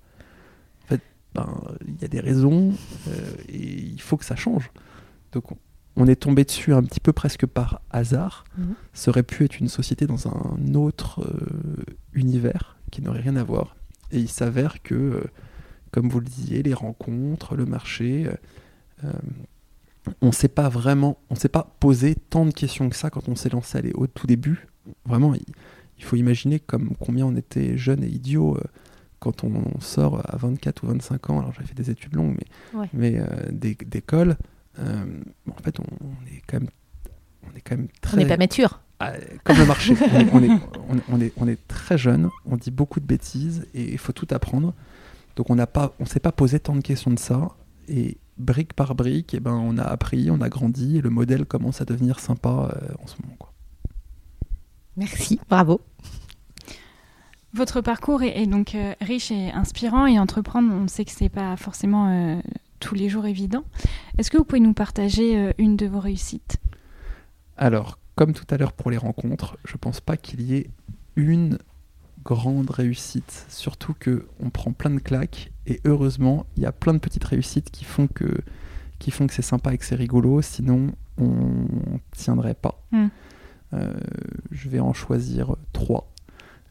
En 0.84 0.86
fait, 0.88 1.00
ben, 1.34 1.48
il 1.86 2.00
y 2.02 2.04
a 2.04 2.08
des 2.08 2.20
raisons 2.20 2.72
euh, 3.08 3.12
et 3.48 3.58
il 3.80 4.00
faut 4.00 4.16
que 4.16 4.24
ça 4.24 4.36
change. 4.36 4.70
Donc 5.32 5.44
on, 5.96 6.06
est 6.06 6.16
tombé 6.16 6.44
dessus 6.44 6.72
un 6.74 6.82
petit 6.82 7.00
peu 7.00 7.12
presque 7.12 7.46
par 7.46 7.80
hasard. 7.90 8.44
Mhm. 8.58 8.74
Ça 8.92 9.10
aurait 9.10 9.22
pu 9.22 9.44
être 9.44 9.58
une 9.60 9.68
société 9.68 10.06
dans 10.06 10.28
un 10.28 10.74
autre 10.74 11.20
euh, 11.22 11.84
univers 12.14 12.76
qui 12.90 13.02
n'aurait 13.02 13.20
rien 13.20 13.36
à 13.36 13.44
voir. 13.44 13.76
Et 14.12 14.18
il 14.18 14.28
s'avère 14.28 14.82
que, 14.82 14.94
euh, 14.94 15.24
comme 15.92 16.08
vous 16.08 16.20
le 16.20 16.26
disiez, 16.26 16.62
les 16.62 16.74
rencontres, 16.74 17.54
le 17.56 17.66
marché, 17.66 18.28
euh, 19.04 19.12
on 20.22 20.32
s'est 20.32 20.48
pas 20.48 20.68
vraiment, 20.68 21.18
on 21.30 21.34
s'est 21.34 21.48
pas 21.48 21.76
posé 21.80 22.14
tant 22.14 22.46
de 22.46 22.52
questions 22.52 22.88
que 22.88 22.96
ça 22.96 23.10
quand 23.10 23.28
on 23.28 23.36
s'est 23.36 23.50
lancé 23.50 23.78
à 23.78 23.80
les- 23.82 23.92
au 23.92 24.06
tout 24.06 24.26
début. 24.26 24.66
Vraiment, 25.04 25.34
il, 25.34 25.42
il 25.98 26.04
faut 26.04 26.16
imaginer 26.16 26.58
comme 26.58 26.94
combien 26.98 27.26
on 27.26 27.36
était 27.36 27.76
jeunes 27.76 28.02
et 28.02 28.08
idiots 28.08 28.56
euh, 28.56 28.62
quand 29.18 29.44
on 29.44 29.78
sort 29.80 30.22
à 30.32 30.36
24 30.38 30.84
ou 30.84 30.86
25 30.88 31.30
ans. 31.30 31.38
Alors 31.40 31.52
j'avais 31.52 31.66
fait 31.66 31.74
des 31.74 31.90
études 31.90 32.14
longues, 32.16 32.36
mais, 32.72 32.80
Ouais. 32.80 32.88
mais 32.94 33.22
d'é- 33.52 33.76
d'école. 33.86 34.36
Euh, 34.78 35.04
bon, 35.46 35.52
en 35.58 35.62
fait, 35.62 35.78
on, 35.80 35.84
on 36.04 36.26
est 36.34 36.42
quand 36.46 36.60
même, 36.60 36.70
on 37.42 37.56
est 37.56 37.60
quand 37.60 37.76
même 37.76 37.88
très 38.00 38.14
On 38.16 38.20
n'est 38.20 38.26
pas 38.26 38.36
mature. 38.36 38.80
ah, 39.00 39.12
comme 39.44 39.58
le 39.58 39.66
marché. 39.66 39.94
on, 40.32 40.42
est, 40.42 40.50
on, 40.88 40.98
est, 40.98 41.02
on, 41.08 41.20
est- 41.20 41.32
on 41.36 41.56
très 41.68 41.98
jeune, 41.98 42.30
on 42.46 42.56
dit 42.56 42.70
beaucoup 42.70 43.00
de 43.00 43.06
bêtises 43.06 43.66
et 43.74 43.92
il 43.92 43.98
faut 43.98 44.12
tout 44.12 44.28
apprendre. 44.30 44.74
Donc 45.36 45.50
on 45.50 45.54
n'a 45.54 45.66
pas, 45.66 45.94
on 46.00 46.06
s'est 46.06 46.20
pas 46.20 46.32
posé 46.32 46.60
tant 46.60 46.74
de 46.76 46.80
questions 46.82 47.10
de 47.10 47.18
ça. 47.18 47.50
Et 47.88 48.18
brique 48.38 48.72
par 48.74 48.94
brique, 48.94 49.34
eh 49.34 49.40
ben, 49.40 49.52
on 49.52 49.76
a 49.78 49.82
appris, 49.82 50.30
on 50.30 50.40
a 50.40 50.48
grandi 50.48 50.96
et 50.98 51.00
le 51.00 51.10
modèle 51.10 51.44
commence 51.44 51.80
à 51.80 51.84
devenir 51.84 52.20
sympa 52.20 52.72
euh, 52.74 52.94
en 53.02 53.06
ce 53.06 53.16
moment. 53.22 53.36
Quoi. 53.38 53.52
Merci, 54.96 55.40
bravo. 55.48 55.80
Votre 57.52 57.80
parcours 57.80 58.22
est, 58.22 58.40
est 58.42 58.46
donc 58.46 58.74
euh, 58.74 58.94
riche 59.00 59.30
et 59.32 59.50
inspirant 59.50 60.06
et 60.06 60.18
entreprendre, 60.20 60.72
on 60.72 60.86
sait 60.86 61.04
que 61.04 61.10
c'est 61.10 61.28
pas 61.28 61.56
forcément 61.56 62.08
euh, 62.08 62.40
tous 62.80 62.94
les 62.94 63.08
jours 63.08 63.26
évident. 63.26 63.64
Est-ce 64.18 64.30
que 64.30 64.36
vous 64.36 64.44
pouvez 64.44 64.60
nous 64.60 64.74
partager 64.74 65.36
euh, 65.36 65.52
une 65.58 65.76
de 65.76 65.86
vos 65.86 66.00
réussites? 66.00 66.56
Alors, 67.56 67.98
comme 68.16 68.32
tout 68.32 68.46
à 68.50 68.56
l'heure 68.56 68.72
pour 68.72 68.90
les 68.90 68.96
rencontres, 68.96 69.56
je 69.64 69.76
pense 69.76 70.00
pas 70.00 70.16
qu'il 70.16 70.40
y 70.40 70.56
ait 70.56 70.70
une 71.16 71.58
grande 72.24 72.70
réussite. 72.70 73.46
Surtout 73.48 73.94
que 73.98 74.26
on 74.40 74.50
prend 74.50 74.72
plein 74.72 74.90
de 74.90 74.98
claques 74.98 75.52
et 75.66 75.80
heureusement, 75.84 76.46
il 76.56 76.62
y 76.62 76.66
a 76.66 76.72
plein 76.72 76.94
de 76.94 76.98
petites 76.98 77.24
réussites 77.24 77.70
qui 77.70 77.84
font 77.84 78.08
que 78.08 78.40
qui 78.98 79.10
font 79.10 79.26
que 79.26 79.32
c'est 79.32 79.42
sympa 79.42 79.72
et 79.72 79.78
que 79.78 79.84
c'est 79.84 79.94
rigolo. 79.94 80.42
Sinon, 80.42 80.92
on 81.16 81.66
tiendrait 82.12 82.54
pas. 82.54 82.82
Mm. 82.92 83.06
Euh, 83.72 83.94
je 84.50 84.68
vais 84.68 84.80
en 84.80 84.92
choisir 84.92 85.56
trois. 85.72 86.12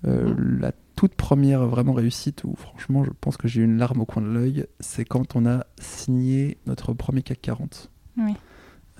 Euh, 0.05 0.33
La 0.59 0.71
toute 0.99 1.15
première 1.15 1.65
vraiment 1.65 1.93
réussite 1.93 2.43
où 2.43 2.55
franchement, 2.57 3.05
je 3.05 3.11
pense 3.21 3.37
que 3.37 3.47
j'ai 3.47 3.61
eu 3.61 3.63
une 3.63 3.77
larme 3.77 4.01
au 4.01 4.05
coin 4.05 4.21
de 4.21 4.27
l'œil, 4.27 4.65
c'est 4.81 5.05
quand 5.05 5.37
on 5.37 5.45
a 5.45 5.65
signé 5.79 6.57
notre 6.65 6.91
premier 6.93 7.21
CAC 7.21 7.39
40. 7.41 7.89
Oui. 8.17 8.33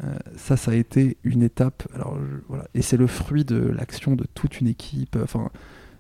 Euh, 0.05 0.17
ça, 0.37 0.55
ça 0.55 0.71
a 0.71 0.75
été 0.75 1.17
une 1.25 1.43
étape. 1.43 1.83
Alors, 1.93 2.17
je- 2.17 2.37
voilà. 2.47 2.69
Et 2.73 2.81
c'est 2.81 2.95
le 2.95 3.05
fruit 3.05 3.43
de 3.43 3.57
l'action 3.57 4.15
de 4.15 4.25
toute 4.33 4.61
une 4.61 4.67
équipe. 4.67 5.17
Enfin, 5.21 5.49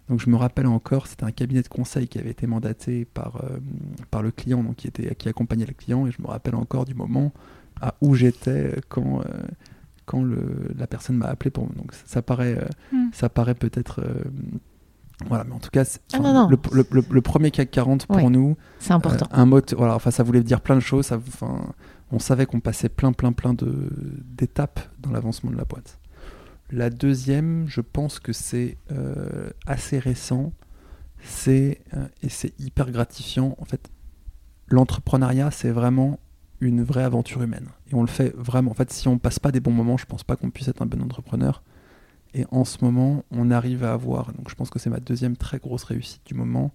donc, 0.07 0.21
je 0.21 0.29
me 0.29 0.37
rappelle 0.37 0.67
encore, 0.67 1.07
c'était 1.07 1.25
un 1.25 1.31
cabinet 1.31 1.63
de 1.63 1.67
conseil 1.67 2.07
qui 2.07 2.17
avait 2.17 2.29
été 2.31 2.47
mandaté 2.47 3.03
par, 3.03 3.43
euh, 3.43 3.57
par 4.09 4.23
le 4.23 4.31
client, 4.31 4.63
donc 4.63 4.77
qui, 4.77 4.87
était, 4.87 5.13
qui 5.15 5.27
accompagnait 5.27 5.65
le 5.65 5.73
client. 5.73 6.07
Et 6.07 6.11
je 6.11 6.21
me 6.21 6.27
rappelle 6.27 6.55
encore 6.55 6.85
du 6.85 6.93
moment 6.95 7.33
à 7.81 7.95
où 7.99 8.15
j'étais 8.15 8.75
quand, 8.87 9.19
euh, 9.19 9.23
quand 10.05 10.23
le, 10.23 10.71
la 10.77 10.87
personne 10.87 11.17
m'a 11.17 11.25
appelé 11.27 11.51
pour. 11.51 11.67
Donc, 11.73 11.91
ça, 12.05 12.21
paraît, 12.21 12.57
euh, 12.57 12.67
Hmm. 12.95 13.09
ça 13.11 13.27
paraît 13.27 13.53
peut-être. 13.53 13.99
Voilà, 15.27 15.43
mais 15.43 15.53
en 15.53 15.59
tout 15.59 15.69
cas, 15.69 15.83
Ah 16.13 16.17
enfin, 16.19 16.23
non, 16.23 16.33
non. 16.43 16.49
Le, 16.49 16.57
le- 16.71 16.87
le- 16.91 17.05
le 17.09 17.21
premier 17.21 17.51
CAC 17.51 17.69
40 17.71 18.05
pour 18.07 18.15
Ouais. 18.17 18.29
nous, 18.29 18.55
C'est 18.79 18.93
important. 18.93 19.25
euh, 19.33 19.35
un 19.41 19.45
mot, 19.45 19.61
voilà, 19.77 19.95
enfin, 19.95 20.11
ça 20.11 20.23
voulait 20.23 20.43
dire 20.43 20.61
plein 20.61 20.75
de 20.75 20.79
choses. 20.81 21.07
Ça, 21.07 21.17
enfin, 21.17 21.61
on 22.11 22.19
savait 22.19 22.45
qu'on 22.45 22.59
passait 22.61 22.89
plein, 22.89 23.11
plein, 23.11 23.33
plein 23.33 23.53
de 23.53 23.89
d'étapes 24.25 24.79
dans 24.99 25.11
l'avancement 25.11 25.51
de 25.51 25.57
la 25.57 25.65
boîte. 25.65 25.99
La 26.71 26.89
deuxième, 26.89 27.65
je 27.67 27.81
pense 27.81 28.19
que 28.19 28.31
c'est 28.31 28.77
euh, 28.91 29.49
assez 29.67 29.99
récent. 29.99 30.53
C'est 31.21 31.81
euh, 31.95 32.07
et 32.23 32.29
c'est 32.29 32.53
hyper 32.59 32.89
gratifiant. 32.91 33.55
En 33.59 33.65
fait, 33.65 33.89
l'entrepreneuriat, 34.69 35.51
c'est 35.51 35.71
vraiment 35.71 36.19
une 36.61 36.83
vraie 36.83 37.03
aventure 37.03 37.41
humaine. 37.41 37.67
Et 37.91 37.95
on 37.95 38.01
le 38.01 38.07
fait 38.07 38.33
vraiment. 38.37 38.71
En 38.71 38.73
fait, 38.73 38.91
si 38.91 39.07
on 39.07 39.17
passe 39.17 39.39
pas 39.39 39.51
des 39.51 39.59
bons 39.59 39.71
moments, 39.71 39.97
je 39.97 40.05
pense 40.05 40.23
pas 40.23 40.35
qu'on 40.35 40.49
puisse 40.49 40.67
être 40.67 40.81
un 40.81 40.85
bon 40.85 41.01
entrepreneur. 41.01 41.61
Et 42.33 42.45
en 42.51 42.63
ce 42.63 42.83
moment, 42.83 43.23
on 43.31 43.49
arrive 43.51 43.83
à 43.83 43.93
avoir, 43.93 44.33
donc 44.33 44.49
je 44.49 44.55
pense 44.55 44.69
que 44.69 44.79
c'est 44.79 44.89
ma 44.89 44.99
deuxième 44.99 45.35
très 45.35 45.57
grosse 45.57 45.83
réussite 45.83 46.21
du 46.25 46.33
moment, 46.35 46.71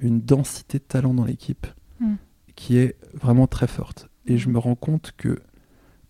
une 0.00 0.20
densité 0.20 0.78
de 0.78 0.84
talent 0.84 1.14
dans 1.14 1.24
l'équipe 1.24 1.66
Mm. 2.00 2.14
qui 2.54 2.78
est 2.78 2.96
vraiment 3.14 3.46
très 3.46 3.66
forte. 3.66 4.08
Et 4.26 4.38
je 4.38 4.48
me 4.48 4.58
rends 4.58 4.74
compte 4.74 5.12
que 5.16 5.40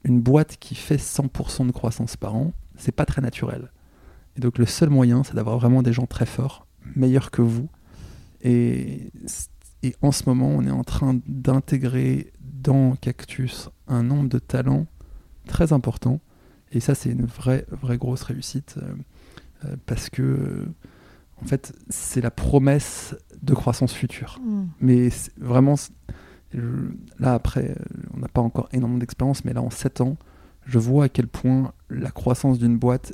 une 0.05 0.21
boîte 0.21 0.57
qui 0.59 0.75
fait 0.75 0.99
100% 0.99 1.67
de 1.67 1.73
croissance 1.73 2.17
par 2.17 2.37
an, 2.37 2.53
c'est 2.77 2.93
pas 2.93 3.05
très 3.05 3.21
naturel. 3.21 3.73
Et 4.37 4.41
donc 4.41 4.59
le 4.59 4.67
seul 4.67 4.91
moyen, 4.91 5.25
c'est 5.25 5.35
d'avoir 5.35 5.59
vraiment 5.59 5.83
des 5.83 5.93
gens 5.93 6.07
très 6.07 6.27
forts, 6.27 6.67
meilleurs 6.95 7.31
que 7.31 7.43
vous. 7.43 7.69
Et, 8.43 9.11
et 9.83 9.97
en 10.03 10.13
ce 10.13 10.25
moment, 10.27 10.49
on 10.49 10.65
est 10.65 10.71
en 10.71 10.85
train 10.85 11.19
d'intégrer 11.27 12.33
dans 12.41 12.95
Cactus 12.97 13.71
un 13.89 14.05
nombre 14.05 14.29
de 14.29 14.39
talents 14.39 14.87
très 15.47 15.73
important. 15.73 16.21
Et 16.73 16.81
ça, 16.81 16.95
c'est 16.95 17.11
une 17.11 17.27
vraie, 17.27 17.67
vraie 17.71 17.99
grosse 17.99 18.23
réussite. 18.23 18.77
euh, 18.79 18.95
euh, 19.65 19.77
parce 19.87 20.11
que, 20.11 20.23
euh, 20.23 20.67
en 21.43 21.47
fait, 21.47 21.73
c'est 21.89 22.21
la 22.21 22.31
promesse 22.31 23.15
de 23.43 23.55
croissance 23.55 23.93
future. 23.95 24.39
Mm. 24.45 24.65
Mais 24.81 25.09
vraiment, 25.39 25.77
là 27.19 27.35
après, 27.35 27.75
on 28.15 28.19
n'a 28.21 28.29
pas 28.29 28.41
encore 28.41 28.69
énormément 28.73 28.99
d'expérience, 28.99 29.45
mais 29.45 29.53
là 29.53 29.63
en 29.63 29.71
7 29.71 30.01
ans, 30.01 30.17
je 30.67 30.79
vois 30.79 31.05
à 31.05 31.09
quel 31.09 31.29
point 31.29 31.73
la 31.91 32.11
croissance 32.11 32.59
d'une 32.59 32.77
boîte, 32.77 33.13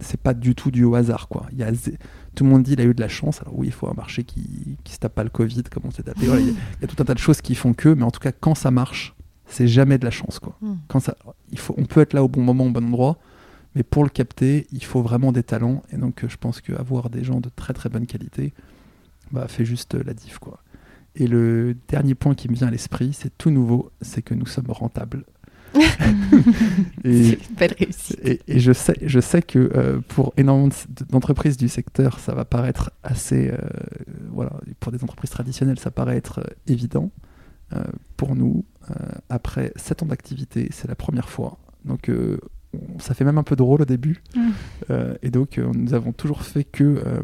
c'est 0.00 0.20
pas 0.20 0.34
du 0.34 0.54
tout 0.54 0.70
dû 0.70 0.84
au 0.84 0.94
hasard. 0.94 1.26
Quoi. 1.28 1.46
Il 1.50 1.58
y 1.58 1.64
a, 1.64 1.72
zé- 1.72 1.98
tout 2.36 2.44
le 2.44 2.50
monde 2.50 2.62
dit 2.62 2.72
qu'il 2.72 2.80
a 2.80 2.84
eu 2.84 2.94
de 2.94 3.00
la 3.00 3.08
chance. 3.08 3.40
Alors 3.42 3.58
oui, 3.58 3.66
il 3.68 3.72
faut 3.72 3.88
un 3.88 3.94
marché 3.94 4.22
qui, 4.22 4.78
qui 4.84 4.92
se 4.92 4.98
tape 4.98 5.14
pas 5.14 5.24
le 5.24 5.30
Covid 5.30 5.64
comme 5.64 5.82
on 5.86 5.90
s'est 5.90 6.04
tapé. 6.04 6.26
Voilà, 6.26 6.40
il, 6.42 6.46
y 6.48 6.50
a, 6.50 6.54
il 6.78 6.82
y 6.82 6.84
a 6.84 6.86
tout 6.86 6.96
un 7.02 7.04
tas 7.04 7.14
de 7.14 7.18
choses 7.18 7.40
qui 7.40 7.54
font 7.56 7.72
que, 7.74 7.88
mais 7.88 8.04
en 8.04 8.10
tout 8.12 8.20
cas, 8.20 8.30
quand 8.32 8.54
ça 8.54 8.70
marche, 8.70 9.16
c'est 9.52 9.68
jamais 9.68 9.98
de 9.98 10.04
la 10.04 10.10
chance. 10.10 10.38
Quoi. 10.38 10.56
Mm. 10.60 10.74
Quand 10.88 11.00
ça, 11.00 11.16
il 11.50 11.58
faut, 11.58 11.74
on 11.78 11.84
peut 11.84 12.00
être 12.00 12.12
là 12.12 12.22
au 12.24 12.28
bon 12.28 12.42
moment, 12.42 12.64
au 12.66 12.70
bon 12.70 12.84
endroit, 12.84 13.18
mais 13.74 13.82
pour 13.82 14.02
le 14.04 14.10
capter, 14.10 14.66
il 14.72 14.84
faut 14.84 15.02
vraiment 15.02 15.32
des 15.32 15.42
talents. 15.42 15.82
Et 15.92 15.96
donc, 15.96 16.24
euh, 16.24 16.28
je 16.28 16.36
pense 16.36 16.60
qu'avoir 16.60 17.10
des 17.10 17.24
gens 17.24 17.40
de 17.40 17.50
très 17.54 17.72
très 17.72 17.88
bonne 17.88 18.06
qualité 18.06 18.52
bah, 19.30 19.48
fait 19.48 19.64
juste 19.64 19.94
euh, 19.94 20.02
la 20.04 20.14
diff. 20.14 20.38
Quoi. 20.38 20.58
Et 21.16 21.26
le 21.26 21.76
dernier 21.88 22.14
point 22.14 22.34
qui 22.34 22.48
me 22.48 22.54
vient 22.54 22.68
à 22.68 22.70
l'esprit, 22.70 23.12
c'est 23.12 23.36
tout 23.38 23.50
nouveau, 23.50 23.90
c'est 24.00 24.22
que 24.22 24.34
nous 24.34 24.46
sommes 24.46 24.70
rentables. 24.70 25.24
et, 27.04 27.24
C'est 27.24 27.48
une 27.48 27.56
belle 27.56 27.74
réussite. 27.78 28.20
et, 28.22 28.40
et 28.46 28.60
je 28.60 28.72
sais, 28.72 28.94
je 29.00 29.20
sais 29.20 29.40
que 29.40 29.70
euh, 29.74 30.00
pour 30.08 30.34
énormément 30.36 30.68
de- 30.68 31.04
d'entreprises 31.10 31.56
du 31.56 31.68
secteur, 31.68 32.18
ça 32.18 32.34
va 32.34 32.44
paraître 32.44 32.90
assez, 33.02 33.50
euh, 33.50 33.56
voilà, 34.30 34.52
pour 34.80 34.92
des 34.92 35.02
entreprises 35.02 35.30
traditionnelles, 35.30 35.78
ça 35.78 35.90
paraît 35.90 36.16
être 36.16 36.40
euh, 36.40 36.44
évident. 36.66 37.10
Pour 38.18 38.36
nous, 38.36 38.66
après 39.28 39.72
7 39.76 40.02
ans 40.02 40.06
d'activité, 40.06 40.68
c'est 40.70 40.88
la 40.88 40.94
première 40.94 41.28
fois. 41.28 41.58
Donc, 41.84 42.08
euh, 42.08 42.38
ça 42.98 43.14
fait 43.14 43.24
même 43.24 43.38
un 43.38 43.42
peu 43.42 43.56
drôle 43.56 43.82
au 43.82 43.84
début. 43.84 44.22
Mm. 44.34 44.40
Euh, 44.90 45.14
et 45.22 45.30
donc, 45.30 45.58
euh, 45.58 45.70
nous 45.74 45.94
avons 45.94 46.12
toujours 46.12 46.42
fait 46.42 46.64
que 46.64 46.84
euh, 46.84 47.22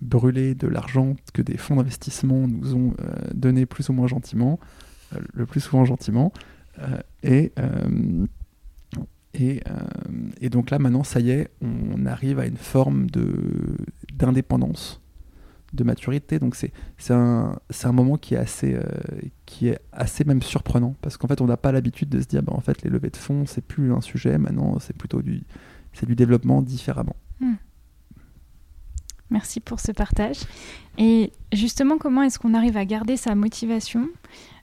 brûler 0.00 0.54
de 0.54 0.68
l'argent 0.68 1.16
que 1.32 1.42
des 1.42 1.56
fonds 1.56 1.76
d'investissement 1.76 2.46
nous 2.46 2.74
ont 2.74 2.94
euh, 3.00 3.14
donné 3.34 3.66
plus 3.66 3.88
ou 3.88 3.92
moins 3.92 4.06
gentiment, 4.06 4.58
euh, 5.14 5.18
le 5.32 5.46
plus 5.46 5.60
souvent 5.60 5.84
gentiment. 5.84 6.32
Euh, 6.78 6.98
et, 7.22 7.52
euh, 7.58 8.26
et, 9.34 9.60
euh, 9.68 10.30
et 10.40 10.50
donc 10.50 10.70
là, 10.70 10.78
maintenant, 10.78 11.04
ça 11.04 11.20
y 11.20 11.30
est, 11.30 11.48
on 11.62 12.06
arrive 12.06 12.38
à 12.38 12.46
une 12.46 12.56
forme 12.56 13.10
de 13.10 13.34
d'indépendance, 14.12 15.00
de 15.76 15.84
maturité. 15.84 16.38
Donc 16.38 16.56
c'est 16.56 16.72
un, 17.10 17.58
un 17.84 17.92
moment 17.92 18.16
qui 18.16 18.34
est 18.34 18.38
assez 18.38 18.74
euh, 18.74 18.82
qui 19.44 19.68
est 19.68 19.78
assez 19.92 20.24
même 20.24 20.42
surprenant 20.42 20.94
parce 21.02 21.16
qu'en 21.16 21.28
fait, 21.28 21.40
on 21.40 21.46
n'a 21.46 21.56
pas 21.56 21.72
l'habitude 21.72 22.08
de 22.08 22.20
se 22.20 22.26
dire, 22.26 22.42
bah, 22.42 22.52
en 22.54 22.60
fait, 22.60 22.82
les 22.82 22.90
levées 22.90 23.10
de 23.10 23.16
fonds, 23.16 23.46
c'est 23.46 23.64
plus 23.64 23.92
un 23.92 24.00
sujet. 24.00 24.38
Maintenant, 24.38 24.78
c'est 24.80 24.96
plutôt 24.96 25.22
du 25.22 25.44
du 26.06 26.14
développement 26.14 26.60
différemment. 26.60 27.16
Merci 29.30 29.60
pour 29.60 29.80
ce 29.80 29.92
partage. 29.92 30.38
Et 30.98 31.32
justement, 31.52 31.98
comment 31.98 32.22
est-ce 32.22 32.38
qu'on 32.38 32.54
arrive 32.54 32.76
à 32.76 32.84
garder 32.84 33.16
sa 33.16 33.34
motivation 33.34 34.08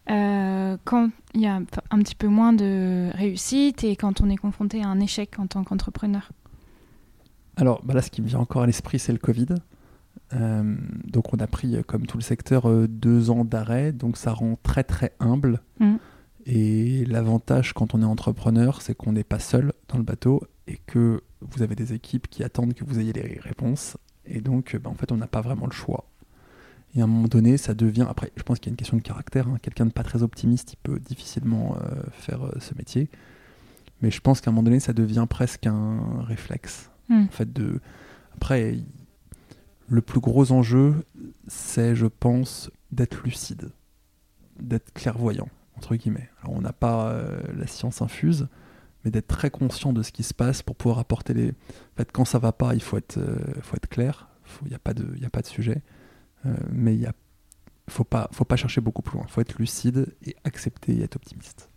euh, 0.09 0.77
quand 0.85 1.09
il 1.33 1.41
y 1.41 1.47
a 1.47 1.55
un 1.55 1.99
petit 1.99 2.15
peu 2.15 2.27
moins 2.27 2.53
de 2.53 3.09
réussite 3.13 3.83
et 3.83 3.95
quand 3.95 4.21
on 4.21 4.29
est 4.29 4.37
confronté 4.37 4.81
à 4.81 4.87
un 4.87 4.99
échec 4.99 5.37
en 5.37 5.47
tant 5.47 5.63
qu'entrepreneur? 5.63 6.31
Alors 7.55 7.83
bah 7.83 7.93
là, 7.93 8.01
ce 8.01 8.09
qui 8.09 8.21
me 8.21 8.27
vient 8.27 8.39
encore 8.39 8.63
à 8.63 8.65
l'esprit, 8.65 8.99
c'est 8.99 9.11
le 9.11 9.19
Covid. 9.19 9.47
Euh, 10.33 10.75
donc 11.05 11.33
on 11.33 11.37
a 11.37 11.47
pris, 11.47 11.75
euh, 11.75 11.83
comme 11.83 12.05
tout 12.05 12.17
le 12.17 12.23
secteur, 12.23 12.69
euh, 12.69 12.87
deux 12.87 13.29
ans 13.29 13.45
d'arrêt, 13.45 13.91
donc 13.91 14.17
ça 14.17 14.33
rend 14.33 14.57
très 14.63 14.83
très 14.83 15.13
humble. 15.19 15.61
Mhm. 15.79 15.99
Et 16.45 17.05
l'avantage 17.05 17.73
quand 17.73 17.93
on 17.93 18.01
est 18.01 18.05
entrepreneur, 18.05 18.81
c'est 18.81 18.95
qu'on 18.95 19.13
n'est 19.13 19.23
pas 19.23 19.39
seul 19.39 19.73
dans 19.87 19.97
le 19.97 20.03
bateau 20.03 20.43
et 20.67 20.77
que 20.87 21.21
vous 21.41 21.61
avez 21.61 21.75
des 21.75 21.93
équipes 21.93 22.27
qui 22.27 22.43
attendent 22.43 22.73
que 22.73 22.83
vous 22.83 22.99
ayez 22.99 23.13
les 23.13 23.39
réponses. 23.39 23.97
Et 24.25 24.41
donc, 24.41 24.75
bah, 24.77 24.89
en 24.89 24.95
fait, 24.95 25.11
on 25.11 25.17
n'a 25.17 25.27
pas 25.27 25.41
vraiment 25.41 25.65
le 25.65 25.71
choix. 25.71 26.05
Et 26.95 27.01
à 27.01 27.05
un 27.05 27.07
moment 27.07 27.27
donné, 27.27 27.57
ça 27.57 27.73
devient. 27.73 28.05
Après, 28.07 28.31
je 28.35 28.43
pense 28.43 28.59
qu'il 28.59 28.67
y 28.67 28.71
a 28.71 28.73
une 28.73 28.77
question 28.77 28.97
de 28.97 29.01
caractère. 29.01 29.47
hein. 29.47 29.57
Quelqu'un 29.61 29.85
de 29.85 29.91
pas 29.91 30.03
très 30.03 30.21
optimiste, 30.21 30.73
il 30.73 30.77
peut 30.77 30.99
difficilement 30.99 31.75
euh, 31.77 32.03
faire 32.11 32.45
euh, 32.45 32.51
ce 32.59 32.75
métier. 32.75 33.09
Mais 34.01 34.11
je 34.11 34.21
pense 34.21 34.41
qu'à 34.41 34.51
un 34.51 34.53
moment 34.53 34.63
donné, 34.63 34.79
ça 34.79 34.93
devient 34.93 35.25
presque 35.29 35.65
un 35.65 36.21
réflexe. 36.21 36.91
Mm. 37.09 37.23
En 37.23 37.31
fait, 37.31 37.51
de. 37.51 37.79
Après, 38.35 38.77
le 39.93 40.01
plus 40.01 40.19
gros 40.19 40.51
enjeu, 40.51 41.05
c'est, 41.47 41.95
je 41.95 42.07
pense, 42.07 42.71
d'être 42.91 43.21
lucide, 43.23 43.71
d'être 44.59 44.91
clairvoyant, 44.93 45.49
entre 45.77 45.95
guillemets. 45.95 46.29
Alors, 46.41 46.55
on 46.55 46.61
n'a 46.61 46.73
pas 46.73 47.09
euh, 47.11 47.41
la 47.55 47.67
science 47.67 48.01
infuse, 48.01 48.47
mais 49.05 49.11
d'être 49.11 49.27
très 49.27 49.51
conscient 49.51 49.93
de 49.93 50.01
ce 50.01 50.11
qui 50.11 50.23
se 50.23 50.33
passe 50.33 50.63
pour 50.63 50.75
pouvoir 50.75 50.99
apporter 50.99 51.33
les. 51.33 51.49
En 51.49 51.97
fait, 51.97 52.11
quand 52.11 52.25
ça 52.25 52.39
va 52.39 52.51
pas, 52.51 52.73
il 52.73 52.81
faut 52.81 52.97
être, 52.97 53.17
euh, 53.17 53.37
faut 53.61 53.75
être 53.75 53.87
clair. 53.87 54.29
Il 54.63 54.69
n'y 54.69 54.75
a, 54.75 54.79
pas 54.79 54.93
de- 54.93 55.13
il 55.15 55.25
a 55.25 55.29
pas 55.29 55.41
de 55.41 55.47
sujet. 55.47 55.81
Euh, 56.45 56.55
mais 56.71 56.95
il 56.95 57.05
a 57.05 57.13
faut 57.89 58.03
pas, 58.05 58.29
faut 58.31 58.45
pas 58.45 58.55
chercher 58.55 58.79
beaucoup 58.81 59.01
plus 59.01 59.17
loin. 59.17 59.27
faut 59.27 59.41
être 59.41 59.59
lucide 59.59 60.15
et 60.25 60.35
accepter 60.45 60.93
et 60.93 61.03
être 61.03 61.17
optimiste. 61.17 61.69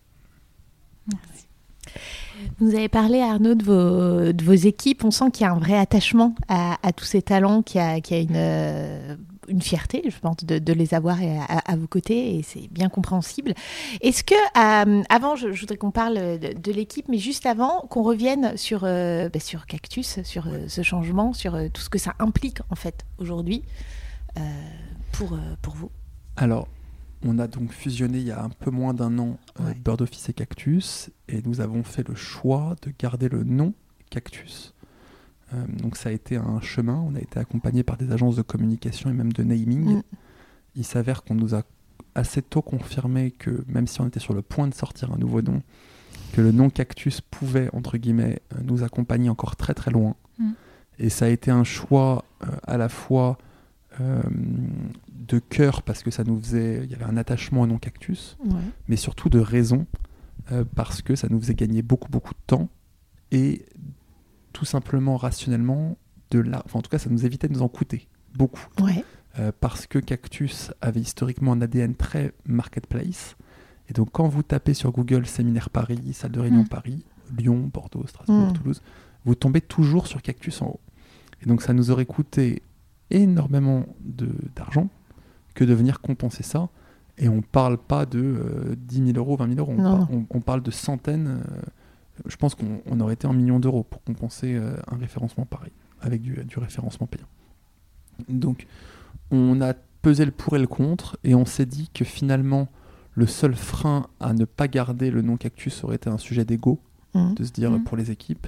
Vous 2.59 2.75
avez 2.75 2.89
parlé, 2.89 3.21
Arnaud, 3.21 3.55
de 3.55 4.45
vos, 4.45 4.53
équipes. 4.53 5.05
On 5.05 5.11
sent 5.11 5.31
qu'il 5.33 5.45
y 5.45 5.49
a 5.49 5.53
un 5.53 5.59
vrai 5.59 5.77
attachement 5.77 6.35
à, 6.49 6.77
tous 6.95 7.05
ces 7.05 7.23
talents, 7.23 7.63
qu'il 7.63 7.81
y 7.81 7.85
a, 7.85 7.99
euh, 8.13 9.17
une 9.49 9.63
fierté, 9.63 10.03
je 10.09 10.19
pense, 10.19 10.37
de, 10.45 10.73
les 10.73 10.95
avoir 10.95 11.19
à, 11.49 11.77
vos 11.77 11.87
côtés, 11.87 12.37
et 12.37 12.43
c'est 12.43 12.69
bien 12.71 12.89
compréhensible. 12.89 13.55
Est-ce 14.01 14.25
que, 14.25 14.35
euh, 14.35 15.03
avant, 15.09 15.37
je, 15.37 15.49
voudrais 15.49 15.77
qu'on 15.77 15.91
parle 15.91 16.39
de, 16.39 16.73
l'équipe, 16.73 17.09
mais 17.09 17.19
juste 17.19 17.47
avant, 17.47 17.81
qu'on 17.89 18.03
revienne 18.03 18.57
sur, 18.57 18.81
euh, 18.85 19.29
bah, 19.29 19.41
Cactus, 19.67 20.23
sur 20.23 20.47
ce 20.69 20.83
changement, 20.83 21.33
sur 21.33 21.57
tout 21.73 21.83
ce 21.83 21.89
que 21.89 21.99
ça 21.99 22.15
implique, 22.19 22.59
en 22.71 22.77
fait, 22.77 23.05
aujourd'hui, 23.19 23.63
pour, 25.13 25.39
pour 25.63 25.75
vous? 25.75 25.91
Alors, 26.37 26.69
on 27.25 27.39
a 27.39 27.47
donc 27.47 27.73
fusionné 27.73 28.19
il 28.19 28.27
y 28.27 28.31
a 28.31 28.43
un 28.43 28.51
peu 28.51 28.71
moins 28.71 28.95
d'un 28.95 29.19
an 29.19 29.39
euh, 29.61 29.65
Ouais. 29.67 29.75
Bird 29.75 30.03
Office 30.03 30.29
et 30.29 30.33
Cactus, 30.33 31.11
et 31.29 31.43
nous 31.45 31.61
avons 31.61 31.83
fait 31.83 32.07
le 32.07 32.15
choix 32.15 32.77
de 32.83 32.93
garder 32.99 33.29
le 33.29 33.43
nom 33.45 33.75
Cactus. 34.11 34.75
Euh, 35.55 35.65
donc 35.69 35.97
ça 35.97 36.09
a 36.09 36.13
été 36.13 36.37
un 36.37 36.61
chemin, 36.61 36.97
on 36.97 37.15
a 37.15 37.21
été 37.21 37.39
accompagné 37.39 37.83
par 37.83 37.97
des 37.97 38.13
agences 38.13 38.37
de 38.37 38.43
communication 38.43 39.11
et 39.11 39.13
même 39.13 39.33
de 39.33 39.43
naming. 39.43 39.99
Mm. 39.99 40.03
Il 40.75 40.85
s'avère 40.85 41.23
qu'on 41.25 41.35
nous 41.35 41.55
a 41.55 41.63
assez 42.15 42.43
tôt 42.43 42.63
confirmé 42.63 43.31
que 43.31 43.65
même 43.67 43.87
si 43.87 44.01
on 44.01 44.07
était 44.07 44.21
sur 44.21 44.35
le 44.35 44.43
point 44.43 44.67
de 44.69 44.75
sortir 44.75 45.13
un 45.13 45.19
nouveau 45.19 45.43
nom, 45.43 45.63
que 46.33 46.41
le 46.41 46.53
nom 46.53 46.71
Cactus 46.71 47.21
pouvait, 47.21 47.71
entre 47.73 47.97
guillemets, 47.99 48.41
euh, 48.55 48.59
nous 48.63 48.83
accompagner 48.83 49.31
encore 49.31 49.57
très 49.57 49.75
très 49.75 49.91
loin. 49.91 50.17
Mm. 50.39 50.51
Et 50.99 51.11
ça 51.11 51.27
a 51.27 51.29
été 51.29 51.51
un 51.51 51.65
choix 51.65 52.25
euh, 52.43 52.47
à 52.65 52.77
la 52.77 52.89
fois 52.89 53.39
euh, 54.01 54.23
de 55.11 55.39
cœur 55.39 55.83
parce 55.83 56.03
que 56.03 56.11
ça 56.11 56.25
nous 56.25 56.39
faisait, 56.41 56.83
il 56.85 56.91
y 56.91 56.95
avait 56.95 57.05
un 57.05 57.17
attachement 57.17 57.63
au 57.63 57.67
nom 57.67 57.79
Cactus, 57.79 58.37
Ouais. 58.45 58.61
mais 58.89 58.97
surtout 58.97 59.29
de 59.29 59.39
raison 59.39 59.87
euh, 60.53 60.65
parce 60.75 61.03
que 61.03 61.17
ça 61.17 61.29
nous 61.31 61.41
faisait 61.41 61.55
gagner 61.55 61.83
beaucoup 61.83 62.11
beaucoup 62.11 62.35
de 62.35 62.41
temps 62.47 62.69
et 63.33 63.65
tout 64.53 64.65
simplement 64.65 65.17
rationnellement 65.17 65.97
de 66.31 66.39
la, 66.41 66.63
enfin 66.65 66.79
en 66.79 66.83
tout 66.83 66.91
cas 66.91 66.99
ça 66.99 67.11
nous 67.11 67.25
évitait 67.27 67.49
de 67.49 67.55
nous 67.55 67.63
en 67.63 67.69
coûter 67.69 68.09
beaucoup 68.35 68.67
Ouais. 68.81 69.05
Euh, 69.39 69.53
parce 69.61 69.87
que 69.87 69.99
Cactus 69.99 70.73
avait 70.81 71.01
historiquement 71.01 71.53
un 71.53 71.61
ADN 71.61 71.95
très 71.95 72.33
marketplace 72.47 73.37
et 73.89 73.93
donc 73.93 74.11
quand 74.13 74.27
vous 74.29 74.43
tapez 74.43 74.75
sur 74.75 74.93
Google 74.93 75.27
séminaire 75.27 75.71
Paris, 75.71 76.13
salle 76.13 76.33
de 76.33 76.41
réunion 76.41 76.63
Mm. 76.63 76.69
Paris, 76.69 77.05
Lyon, 77.37 77.71
Bordeaux, 77.73 78.05
Strasbourg, 78.07 78.51
Mm. 78.51 78.53
Toulouse, 78.55 78.83
vous 79.25 79.35
tombez 79.35 79.61
toujours 79.61 80.07
sur 80.07 80.23
Cactus 80.23 80.63
en 80.63 80.67
haut. 80.69 80.81
Et 81.43 81.47
donc 81.47 81.61
ça 81.63 81.73
nous 81.73 81.91
aurait 81.91 82.07
coûté 82.07 82.63
énormément 83.11 83.85
de- 84.01 84.29
d'argent 84.55 84.89
que 85.55 85.65
de 85.65 85.75
venir 85.75 86.01
compenser 86.01 86.43
ça. 86.43 86.69
Et 87.19 87.29
on 87.29 87.41
parle 87.41 87.79
pas 87.79 88.05
de 88.05 88.19
euh, 88.21 88.75
10 88.77 89.13
000 89.13 89.19
euros, 89.19 89.37
20 89.37 89.49
000 89.55 89.59
euros. 89.61 89.73
On, 89.79 89.83
Non, 89.83 89.99
par- 89.99 90.11
on- 90.13 90.27
on 90.29 90.41
parle 90.41 90.63
de 90.63 90.71
centaines. 90.71 91.29
euh, 91.29 91.61
je 92.27 92.37
pense 92.37 92.55
qu'on 92.55 92.81
on 92.87 93.01
aurait 93.01 93.15
été 93.15 93.27
en 93.27 93.33
millions 93.33 93.61
d'euros 93.61 93.83
pour 93.85 94.03
compenser 94.03 94.55
euh, 94.55 94.75
un 94.91 94.97
référencement 94.97 95.47
pareil, 95.47 95.73
avec 96.01 96.21
du, 96.23 96.33
du 96.45 96.59
référencement 96.59 97.07
payant. 97.07 97.27
Donc, 98.29 98.67
on 99.31 99.61
a 99.61 99.75
pesé 100.03 100.25
le 100.25 100.31
pour 100.31 100.57
et 100.57 100.59
le 100.59 100.67
contre, 100.67 101.19
et 101.25 101.35
on 101.35 101.45
s'est 101.45 101.67
dit 101.67 101.91
que 101.93 102.05
finalement, 102.05 102.69
le 103.15 103.27
seul 103.27 103.55
frein 103.55 104.07
à 104.21 104.33
ne 104.35 104.45
pas 104.45 104.69
garder 104.69 105.11
le 105.11 105.23
nom 105.23 105.37
Cactus 105.37 105.85
aurait 105.85 105.97
été 105.97 106.09
un 106.11 106.19
sujet 106.19 106.45
d'ego 106.45 106.79
Mm. 107.15 107.35
de 107.35 107.45
se 107.45 107.53
dire 107.53 107.71
Mhm. 107.71 107.85
pour 107.85 107.97
les 107.97 108.11
équipes. 108.11 108.47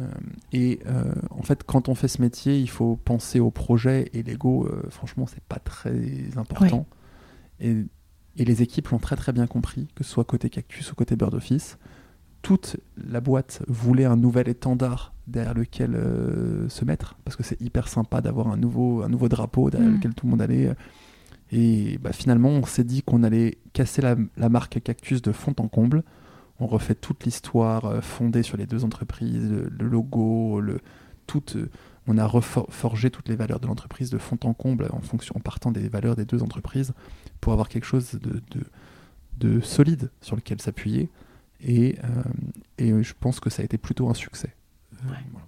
Euh, 0.00 0.04
et 0.52 0.80
euh, 0.86 1.12
en 1.30 1.42
fait, 1.42 1.64
quand 1.64 1.88
on 1.88 1.94
fait 1.94 2.08
ce 2.08 2.20
métier, 2.22 2.58
il 2.58 2.68
faut 2.68 2.96
penser 2.96 3.40
au 3.40 3.50
projet 3.50 4.10
et 4.14 4.22
l'ego, 4.22 4.66
euh, 4.66 4.82
franchement, 4.90 5.26
c'est 5.26 5.42
pas 5.44 5.58
très 5.58 5.92
important. 6.36 6.86
Et, 7.60 7.76
et 8.36 8.44
les 8.44 8.62
équipes 8.62 8.88
l'ont 8.88 8.98
très 8.98 9.16
très 9.16 9.32
bien 9.32 9.46
compris, 9.46 9.88
que 9.94 10.02
ce 10.04 10.10
soit 10.10 10.24
côté 10.24 10.48
Cactus 10.50 10.90
ou 10.92 10.94
côté 10.94 11.16
Bird 11.16 11.34
Office. 11.34 11.78
Toute 12.40 12.78
la 12.96 13.20
boîte 13.20 13.62
voulait 13.68 14.06
un 14.06 14.16
nouvel 14.16 14.48
étendard 14.48 15.12
derrière 15.28 15.54
lequel 15.54 15.94
euh, 15.94 16.68
se 16.68 16.84
mettre, 16.84 17.16
parce 17.24 17.36
que 17.36 17.44
c'est 17.44 17.60
hyper 17.60 17.86
sympa 17.86 18.20
d'avoir 18.20 18.48
un 18.48 18.56
nouveau, 18.56 19.02
un 19.02 19.08
nouveau 19.08 19.28
drapeau 19.28 19.70
derrière 19.70 19.90
Mm. 19.90 19.94
lequel 19.96 20.14
tout 20.14 20.26
le 20.26 20.30
monde 20.30 20.42
allait. 20.42 20.74
Et 21.52 21.98
bah, 21.98 22.12
finalement, 22.12 22.48
on 22.48 22.64
s'est 22.64 22.82
dit 22.82 23.02
qu'on 23.02 23.22
allait 23.22 23.58
casser 23.74 24.00
la, 24.02 24.16
la 24.38 24.48
marque 24.48 24.82
Cactus 24.82 25.20
de 25.22 25.32
fond 25.32 25.54
en 25.58 25.68
comble. 25.68 26.02
On 26.62 26.66
refait 26.66 26.94
toute 26.94 27.24
l'histoire 27.24 27.84
euh, 27.86 28.00
fondée 28.00 28.42
sur 28.42 28.56
les 28.56 28.66
deux 28.66 28.84
entreprises, 28.84 29.50
le, 29.50 29.86
logo, 29.88 30.60
le, 30.60 30.80
tout, 31.26 31.42
euh, 31.56 31.68
on 32.06 32.18
a 32.18 32.26
reforgé 32.26 33.10
toutes 33.10 33.28
les 33.28 33.36
valeurs 33.36 33.60
de 33.60 33.66
l'entreprise 33.66 34.10
de 34.10 34.18
fond 34.18 34.38
en 34.44 34.54
comble 34.54 34.88
en, 34.92 35.00
fonction, 35.00 35.34
en 35.36 35.40
partant 35.40 35.72
des 35.72 35.88
valeurs 35.88 36.16
des 36.16 36.24
deux 36.24 36.42
entreprises 36.42 36.92
pour 37.40 37.52
avoir 37.52 37.68
quelque 37.68 37.84
chose 37.84 38.12
de, 38.12 38.40
de, 38.50 38.64
de 39.38 39.60
solide 39.60 40.10
sur 40.20 40.36
lequel 40.36 40.60
s'appuyer. 40.60 41.10
Et, 41.64 41.96
euh, 42.04 42.22
et 42.78 43.02
je 43.02 43.14
pense 43.18 43.40
que 43.40 43.50
ça 43.50 43.62
a 43.62 43.64
été 43.64 43.78
plutôt 43.78 44.08
un 44.08 44.14
succès. 44.14 44.54
Euh, 44.94 45.10
Ouais. 45.10 45.16
voilà. 45.32 45.46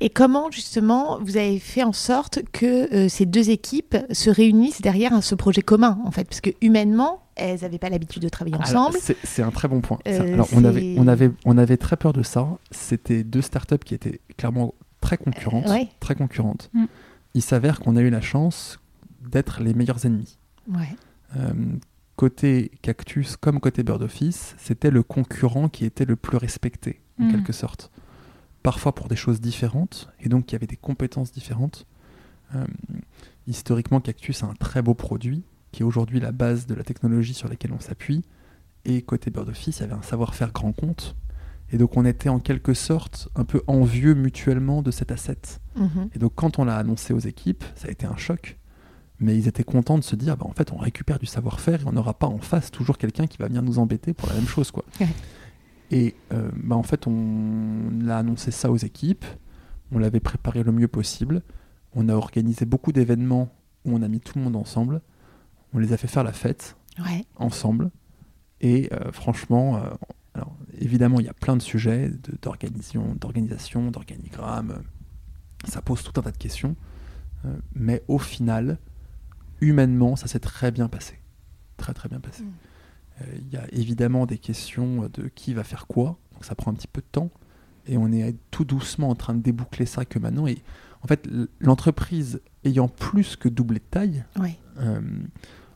Et 0.00 0.10
comment 0.10 0.50
justement 0.50 1.18
vous 1.20 1.36
avez 1.36 1.58
fait 1.58 1.82
en 1.82 1.92
sorte 1.92 2.40
que 2.52 2.92
euh, 2.94 3.08
ces 3.08 3.26
deux 3.26 3.50
équipes 3.50 3.96
se 4.12 4.30
réunissent 4.30 4.82
derrière 4.82 5.22
ce 5.22 5.34
projet 5.34 5.62
commun 5.62 5.98
en 6.04 6.10
fait? 6.10 6.24
Parce 6.24 6.40
que 6.40 6.50
humainement, 6.60 7.25
elles 7.36 7.60
n'avaient 7.60 7.78
pas 7.78 7.88
l'habitude 7.90 8.22
de 8.22 8.28
travailler 8.28 8.56
Alors, 8.56 8.66
ensemble. 8.68 8.98
C'est 9.00 9.16
c'est 9.24 9.42
un 9.42 9.50
très 9.50 9.68
bon 9.68 9.80
point. 9.80 9.98
Ça, 10.06 10.10
Euh, 10.12 10.32
alors, 10.34 10.48
on, 10.52 10.64
avait, 10.64 10.94
on, 10.98 11.06
avait, 11.06 11.30
on 11.44 11.58
avait 11.58 11.76
très 11.76 11.96
peur 11.96 12.12
de 12.12 12.22
ça. 12.22 12.48
C'était 12.70 13.22
deux 13.24 13.42
startups 13.42 13.78
qui 13.84 13.94
étaient 13.94 14.20
clairement 14.36 14.74
très 15.00 15.16
concurrentes. 15.18 15.66
Euh, 15.68 15.72
ouais. 15.72 15.88
Très 16.00 16.14
concurrentes. 16.14 16.70
Mm. 16.72 16.84
Il 17.34 17.42
s'avère 17.42 17.80
qu'on 17.80 17.96
a 17.96 18.00
eu 18.00 18.10
la 18.10 18.20
chance 18.22 18.80
d'être 19.20 19.62
les 19.62 19.74
meilleurs 19.74 20.04
ennemis. 20.06 20.38
Ouais. 20.68 20.96
Euh, 21.36 21.52
côté 22.16 22.70
Cactus 22.82 23.36
comme 23.36 23.60
côté 23.60 23.82
Bird 23.82 24.02
Office, 24.02 24.54
c'était 24.58 24.90
le 24.90 25.02
concurrent 25.02 25.68
qui 25.68 25.84
était 25.84 26.06
le 26.06 26.16
plus 26.16 26.38
respecté, 26.38 27.00
en 27.20 27.24
Mm. 27.24 27.32
quelque 27.32 27.52
sorte. 27.52 27.90
Parfois 28.62 28.94
pour 28.94 29.08
des 29.08 29.16
choses 29.16 29.40
différentes, 29.40 30.08
et 30.20 30.28
donc 30.28 30.46
qui 30.46 30.56
avait 30.56 30.66
des 30.66 30.76
compétences 30.76 31.30
différentes. 31.32 31.86
Euh, 32.54 32.64
historiquement, 33.46 34.00
Cactus 34.00 34.42
a 34.42 34.46
un 34.46 34.54
très 34.54 34.82
beau 34.82 34.94
produit, 34.94 35.42
qui 35.76 35.82
est 35.82 35.84
aujourd'hui 35.84 36.20
la 36.20 36.32
base 36.32 36.66
de 36.66 36.74
la 36.74 36.82
technologie 36.82 37.34
sur 37.34 37.50
laquelle 37.50 37.72
on 37.72 37.80
s'appuie. 37.80 38.24
Et 38.86 39.02
côté 39.02 39.30
Bird 39.30 39.50
Office, 39.50 39.76
il 39.76 39.80
y 39.82 39.84
avait 39.84 39.92
un 39.92 40.00
savoir-faire 40.00 40.50
grand 40.50 40.72
compte. 40.72 41.16
Et 41.70 41.76
donc 41.76 41.98
on 41.98 42.06
était 42.06 42.30
en 42.30 42.38
quelque 42.38 42.72
sorte 42.72 43.28
un 43.34 43.44
peu 43.44 43.62
envieux 43.66 44.14
mutuellement 44.14 44.80
de 44.80 44.90
cet 44.90 45.12
asset. 45.12 45.36
Mhm. 45.76 46.08
Et 46.14 46.18
donc 46.18 46.32
quand 46.34 46.58
on 46.58 46.64
l'a 46.64 46.78
annoncé 46.78 47.12
aux 47.12 47.18
équipes, 47.18 47.62
ça 47.74 47.88
a 47.88 47.90
été 47.90 48.06
un 48.06 48.16
choc. 48.16 48.58
Mais 49.20 49.36
ils 49.36 49.48
étaient 49.48 49.64
contents 49.64 49.98
de 49.98 50.04
se 50.04 50.16
dire, 50.16 50.38
bah, 50.38 50.46
en 50.48 50.52
fait, 50.52 50.72
on 50.72 50.78
récupère 50.78 51.18
du 51.18 51.26
savoir-faire 51.26 51.82
et 51.82 51.84
on 51.84 51.92
n'aura 51.92 52.14
pas 52.14 52.26
en 52.26 52.38
face 52.38 52.70
toujours 52.70 52.96
quelqu'un 52.96 53.26
qui 53.26 53.36
va 53.36 53.48
venir 53.48 53.60
nous 53.60 53.78
embêter 53.78 54.14
pour 54.14 54.28
la 54.28 54.34
même 54.34 54.46
chose. 54.46 54.70
Quoi. 54.70 54.84
Et 55.90 56.14
euh, 56.32 56.50
bah, 56.56 56.76
en 56.76 56.84
fait, 56.84 57.06
on 57.06 58.08
a 58.08 58.16
annoncé 58.16 58.50
ça 58.50 58.70
aux 58.70 58.76
équipes, 58.78 59.26
on 59.92 59.98
l'avait 59.98 60.20
préparé 60.20 60.62
le 60.62 60.72
mieux 60.72 60.88
possible, 60.88 61.42
on 61.94 62.08
a 62.08 62.14
organisé 62.14 62.64
beaucoup 62.64 62.92
d'événements 62.92 63.50
où 63.84 63.94
on 63.94 64.00
a 64.00 64.08
mis 64.08 64.20
tout 64.20 64.38
le 64.38 64.44
monde 64.44 64.56
ensemble, 64.56 65.02
on 65.72 65.78
les 65.78 65.92
a 65.92 65.96
fait 65.96 66.08
faire 66.08 66.24
la 66.24 66.32
fête 66.32 66.76
Ouais. 66.98 67.24
ensemble. 67.36 67.90
Et 68.60 68.88
euh, 68.92 69.12
franchement, 69.12 69.76
euh, 69.76 69.90
alors, 70.34 70.56
évidemment, 70.78 71.20
il 71.20 71.26
y 71.26 71.28
a 71.28 71.34
plein 71.34 71.56
de 71.56 71.62
sujets 71.62 72.10
d'organisation, 72.40 73.90
d'organigramme. 73.90 74.82
Ça 75.66 75.82
pose 75.82 76.02
tout 76.02 76.18
un 76.18 76.22
tas 76.22 76.30
de 76.30 76.36
questions. 76.38 76.74
Euh, 77.44 77.54
mais 77.74 78.02
au 78.08 78.18
final, 78.18 78.78
humainement, 79.60 80.16
ça 80.16 80.26
s'est 80.26 80.40
très 80.40 80.70
bien 80.70 80.88
passé. 80.88 81.18
Très 81.76 81.92
très 81.92 82.08
bien 82.08 82.20
passé. 82.20 82.44
Mm. 82.44 82.52
Il 83.38 83.52
y 83.52 83.56
a 83.56 83.64
évidemment 83.72 84.26
des 84.26 84.36
questions 84.36 85.08
de 85.12 85.28
qui 85.28 85.54
va 85.54 85.64
faire 85.64 85.86
quoi. 85.86 86.18
Donc 86.32 86.44
ça 86.44 86.54
prend 86.54 86.70
un 86.70 86.74
petit 86.74 86.86
peu 86.88 87.00
de 87.00 87.06
temps. 87.10 87.30
Et 87.86 87.96
on 87.96 88.12
est 88.12 88.36
tout 88.50 88.64
doucement 88.64 89.08
en 89.08 89.14
train 89.14 89.32
de 89.34 89.40
déboucler 89.40 89.86
ça 89.86 90.04
que 90.04 90.18
maintenant. 90.18 90.46
Et 90.46 90.58
en 91.06 91.08
fait, 91.08 91.28
l'entreprise 91.60 92.40
ayant 92.64 92.88
plus 92.88 93.36
que 93.36 93.48
doublé 93.48 93.78
de 93.78 93.84
taille, 93.84 94.24
euh, 94.80 95.00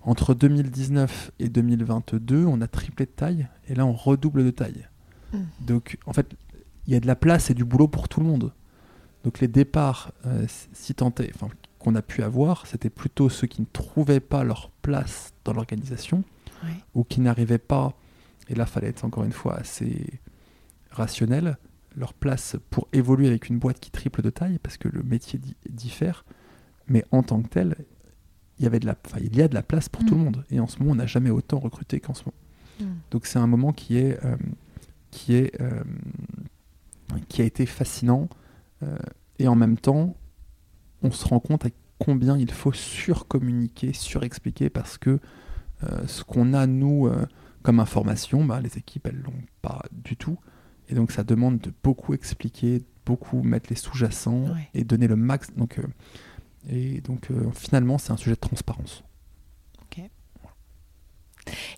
entre 0.03 0.35
2019 0.35 1.31
et 1.39 1.49
2022, 1.49 2.47
on 2.47 2.61
a 2.61 2.67
triplé 2.67 3.07
de 3.07 3.13
taille 3.13 3.47
et 3.69 3.77
là 3.77 3.87
on 3.87 3.93
redouble 3.93 4.45
de 4.45 4.51
taille. 4.51 4.89
Mm. 5.33 5.39
Donc 5.61 5.99
en 6.05 6.13
fait, 6.13 6.35
il 6.89 6.95
y 6.95 6.97
a 6.97 7.01
de 7.01 7.07
la 7.07 7.15
place 7.15 7.49
et 7.49 7.55
du 7.55 7.65
boulot 7.65 7.87
pour 7.87 8.09
tout 8.09 8.19
le 8.19 8.27
monde. 8.27 8.53
Donc 9.23 9.39
les 9.39 9.47
départs, 9.47 10.11
euh, 10.27 10.47
si 10.73 10.97
tentés, 10.97 11.33
qu'on 11.79 11.95
a 11.95 12.03
pu 12.03 12.25
avoir, 12.25 12.67
c'était 12.67 12.91
plutôt 12.91 13.29
ceux 13.29 13.47
qui 13.47 13.61
ne 13.61 13.67
trouvaient 13.73 14.19
pas 14.19 14.43
leur 14.43 14.71
place 14.83 15.33
dans 15.45 15.53
l'organisation 15.53 16.25
ou 16.95 17.05
qui 17.05 17.21
n'arrivaient 17.21 17.59
pas, 17.59 17.95
et 18.49 18.57
là 18.57 18.67
fallait 18.67 18.89
être 18.89 19.05
encore 19.05 19.23
une 19.23 19.33
fois 19.33 19.59
assez 19.59 20.21
rationnel, 20.91 21.57
leur 21.97 22.15
place 22.15 22.57
pour 22.71 22.89
évoluer 22.93 23.27
avec 23.29 23.49
une 23.49 23.59
boîte 23.59 23.81
qui 23.81 23.91
triple 23.91 24.23
de 24.23 24.31
taille, 24.31 24.59
parce 24.63 24.77
que 24.77 24.89
le 24.89 25.03
métier 25.03 25.39
di- 25.39 25.57
diffère, 25.69 26.25
mais 26.87 27.05
en 27.11 27.23
tant 27.23 27.43
que 27.43 27.49
tel, 27.49 27.77
il 28.59 28.65
y, 28.65 28.67
avait 28.67 28.81
de 28.81 28.87
la, 28.87 28.97
il 29.21 29.35
y 29.37 29.43
a 29.43 29.49
de 29.49 29.55
la 29.55 29.63
place 29.63 29.89
pour 29.89 30.05
tout 30.05 30.15
Mm. 30.15 30.19
le 30.19 30.25
monde. 30.25 30.45
Et 30.51 30.61
en 30.61 30.67
ce 30.67 30.79
moment, 30.79 30.93
on 30.93 30.97
n'a 30.97 31.07
jamais 31.07 31.31
autant 31.31 31.59
recruté 31.59 31.99
qu'en 32.01 32.15
ce 32.15 32.25
moment. 32.25 32.91
Mm. 32.93 32.97
Donc 33.11 33.27
c'est 33.27 33.39
un 33.39 33.47
moment 33.47 33.73
qui 33.73 33.97
est, 33.97 34.23
euh, 34.25 34.37
qui 35.11 35.35
est, 35.35 35.61
euh, 35.61 35.83
qui 37.29 37.43
a 37.43 37.45
été 37.45 37.67
fascinant. 37.67 38.29
euh, 38.83 38.97
et 39.39 39.47
en 39.49 39.57
même 39.57 39.77
temps, 39.79 40.17
on 41.03 41.11
se 41.11 41.27
rend 41.27 41.41
compte 41.41 41.65
à 41.67 41.71
combien 41.99 42.37
il 42.39 42.51
faut 42.51 42.73
surcommuniquer, 42.73 43.93
surexpliquer, 43.93 44.71
parce 44.71 44.97
que 44.99 45.19
ce 46.07 46.25
qu'on 46.25 46.53
a, 46.53 46.67
nous, 46.67 47.11
comme 47.63 47.81
information, 47.81 48.45
bah, 48.45 48.61
les 48.61 48.77
équipes, 48.77 49.07
elles 49.07 49.21
l'ont 49.23 49.33
pas 49.63 49.83
du 49.93 50.17
tout. 50.17 50.39
Et 50.91 50.95
donc 50.95 51.11
ça 51.13 51.23
demande 51.25 51.59
de 51.61 51.73
beaucoup 51.83 52.13
expliquer, 52.13 52.83
beaucoup 53.07 53.43
mettre 53.43 53.71
les 53.71 53.77
sous-jacents 53.77 54.45
Ouais. 54.53 54.69
et 54.75 54.85
donner 54.85 55.07
le 55.09 55.17
max. 55.17 55.49
Donc, 55.57 55.79
euh, 55.79 55.83
et 56.69 57.01
donc 57.01 57.31
euh, 57.31 57.51
finalement, 57.55 57.97
c'est 57.97 58.13
un 58.13 58.17
sujet 58.19 58.35
de 58.35 58.41
transparence. 58.41 59.03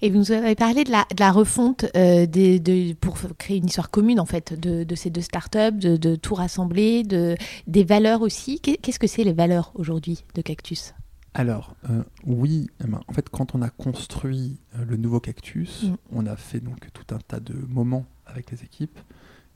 Et 0.02 0.10
vous 0.10 0.18
nous 0.18 0.32
avez 0.32 0.54
parlé 0.56 0.82
de 0.84 0.90
la, 0.90 1.06
de 1.14 1.20
la 1.20 1.30
refonte 1.30 1.86
euh, 1.96 2.26
des, 2.26 2.58
de, 2.58 2.92
pour 2.94 3.16
créer 3.38 3.58
une 3.58 3.66
histoire 3.66 3.90
commune 3.90 4.18
en 4.20 4.26
fait 4.26 4.52
de, 4.58 4.82
de 4.84 4.94
ces 4.96 5.08
deux 5.08 5.20
startups, 5.20 5.72
de, 5.78 5.96
de 5.96 6.16
tout 6.16 6.34
rassembler, 6.34 7.04
de, 7.04 7.36
des 7.68 7.84
valeurs 7.84 8.20
aussi. 8.22 8.60
Qu'est- 8.60 8.76
Qu'est-ce 8.76 8.98
que 8.98 9.06
c'est 9.06 9.22
les 9.24 9.32
valeurs 9.32 9.70
aujourd'hui 9.76 10.24
de 10.34 10.42
Cactus? 10.42 10.94
Alors, 11.34 11.74
euh, 11.88 12.02
oui, 12.26 12.68
eh 12.84 12.88
ben, 12.88 13.00
en 13.06 13.12
fait, 13.12 13.30
quand 13.30 13.54
on 13.54 13.62
a 13.62 13.70
construit 13.70 14.58
euh, 14.76 14.84
le 14.84 14.96
nouveau 14.96 15.20
cactus, 15.20 15.84
Mm. 15.84 15.94
on 16.10 16.26
a 16.26 16.36
fait 16.36 16.60
donc 16.60 16.88
tout 16.92 17.14
un 17.14 17.18
tas 17.18 17.40
de 17.40 17.54
moments 17.68 18.04
avec 18.32 18.50
les 18.50 18.62
équipes 18.64 18.98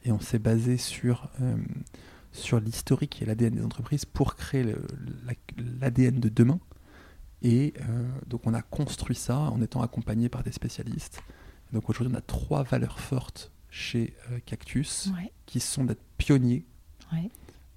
et 0.04 0.12
on 0.12 0.20
s'est 0.20 0.38
basé 0.38 0.76
sur, 0.76 1.28
euh, 1.40 1.56
sur 2.32 2.60
l'historique 2.60 3.20
et 3.22 3.24
l'ADN 3.26 3.54
des 3.56 3.64
entreprises 3.64 4.04
pour 4.04 4.36
créer 4.36 4.62
la- 4.64 5.34
l'ADN 5.80 6.20
de 6.20 6.28
demain. 6.28 6.60
Et 7.42 7.74
euh, 7.80 8.08
donc, 8.26 8.46
on 8.46 8.54
a 8.54 8.62
construit 8.62 9.16
ça 9.16 9.38
en 9.38 9.60
étant 9.62 9.82
accompagné 9.82 10.28
par 10.28 10.42
des 10.42 10.52
spécialistes. 10.52 11.20
Donc, 11.72 11.88
aujourd'hui, 11.90 12.12
on 12.14 12.18
a 12.18 12.22
trois 12.22 12.62
valeurs 12.62 12.98
fortes 13.00 13.52
chez 13.70 14.14
euh, 14.30 14.38
Cactus 14.46 15.08
Ouais. 15.16 15.32
qui 15.44 15.60
sont 15.60 15.84
d'être 15.84 16.02
pionniers, 16.18 16.64
Ouais. 17.12 17.28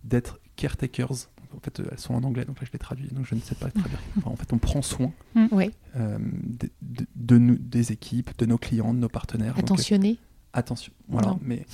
d'être 0.04 0.40
caretakers. 0.56 1.12
En 1.56 1.60
fait, 1.62 1.80
elles 1.92 2.00
sont 2.00 2.14
en 2.14 2.24
anglais, 2.24 2.46
donc 2.46 2.60
là 2.62 2.66
je 2.68 2.72
les 2.72 2.78
traduis, 2.80 3.08
donc 3.08 3.26
je 3.26 3.34
ne 3.34 3.40
sais 3.40 3.56
pas 3.56 3.66
les 3.66 3.72
traduire. 3.72 4.00
Enfin, 4.18 4.30
en 4.30 4.36
fait, 4.36 4.54
on 4.54 4.60
prend 4.60 4.82
soin 4.84 5.12
Oui. 5.52 5.72
de, 5.96 6.70
de- 6.84 7.08
de 7.16 7.38
nous, 7.40 7.58
des 7.58 7.92
équipes, 7.92 8.30
de 8.38 8.46
nos 8.46 8.58
clients, 8.60 8.94
de 8.94 9.00
nos 9.00 9.10
partenaires. 9.10 9.56
Donc, 9.56 9.64
euh, 9.64 9.74
Attentionné. 9.74 10.20
Attention. 10.60 10.94
Voilà. 11.08 11.30
Non. 11.30 11.40
Mais 11.42 11.66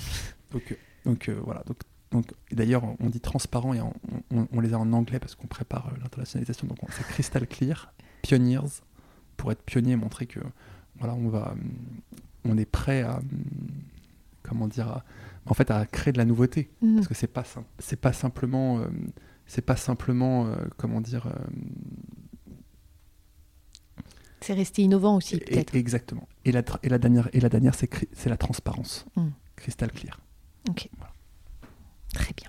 donc, 0.52 0.62
euh, 0.72 0.76
donc 1.04 1.28
euh, 1.28 1.38
voilà. 1.44 1.62
Donc, 1.66 1.76
donc 2.10 2.32
et 2.50 2.54
d'ailleurs, 2.54 2.82
on 3.00 3.10
dit 3.10 3.20
transparent 3.20 3.74
et 3.74 3.80
on, 3.80 3.92
on 4.52 4.60
les 4.60 4.72
a 4.74 4.78
en 4.78 4.92
anglais 4.92 5.18
parce 5.18 5.34
qu'on 5.34 5.46
prépare 5.46 5.88
euh, 5.92 5.96
l'internationalisation. 6.02 6.66
Donc 6.66 6.78
on- 6.82 6.86
c'est 6.90 7.06
crystal 7.06 7.46
clear, 7.46 7.92
pioneers 8.22 8.80
pour 9.36 9.52
être 9.52 9.62
pionnier, 9.62 9.96
montrer 9.96 10.26
que 10.26 10.40
voilà, 10.98 11.14
on 11.14 11.28
va, 11.28 11.52
hum, 11.52 11.60
on 12.44 12.56
est 12.56 12.64
prêt 12.70 13.02
à 13.02 13.16
hum, 13.18 13.22
comment 14.42 14.66
dire, 14.68 14.88
à- 14.88 15.04
en 15.46 15.54
fait, 15.54 15.70
à 15.70 15.84
créer 15.86 16.12
de 16.12 16.18
la 16.18 16.24
nouveauté 16.24 16.70
Mhm. 16.82 16.94
parce 16.96 17.08
que 17.08 17.14
c'est 17.14 17.26
pas 17.26 17.44
c'est 17.78 18.00
pas 18.00 18.12
simplement 18.12 18.78
euh, 18.78 18.86
c'est 19.46 19.62
pas 19.64 19.76
simplement 19.76 20.46
euh, 20.46 20.56
comment 20.76 21.00
dire 21.00 21.26
euh, 21.26 21.30
C'est 24.46 24.54
resté 24.54 24.82
innovant 24.82 25.16
aussi 25.16 25.36
et- 25.36 25.38
peut-être. 25.40 25.74
exactement 25.74 26.28
et 26.44 26.52
la 26.52 26.62
tra- 26.62 26.78
et 26.82 26.88
la 26.88 26.98
dernière 26.98 27.28
et 27.32 27.40
la 27.40 27.48
dernière 27.48 27.74
c'est 27.74 28.28
la 28.28 28.36
transparence 28.36 29.04
Mm. 29.16 29.28
crystal 29.56 29.90
clear 29.92 30.20
Ok. 30.70 30.88
Très 32.14 32.32
bien. 32.36 32.48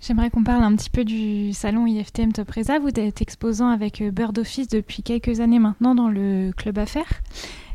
J'aimerais 0.00 0.30
qu'on 0.30 0.44
parle 0.44 0.62
un 0.62 0.74
petit 0.76 0.90
peu 0.90 1.04
du 1.04 1.52
salon 1.52 1.86
IFTM 1.86 2.32
Top 2.32 2.50
Resa. 2.50 2.78
Vous 2.78 2.88
êtes 2.96 3.20
exposant 3.20 3.68
avec 3.68 4.00
euh, 4.00 4.10
Bird 4.10 4.38
Office 4.38 4.68
depuis 4.68 5.02
quelques 5.02 5.40
années 5.40 5.58
maintenant 5.58 5.94
dans 5.94 6.08
le 6.08 6.52
club 6.56 6.78
affaires. 6.78 7.20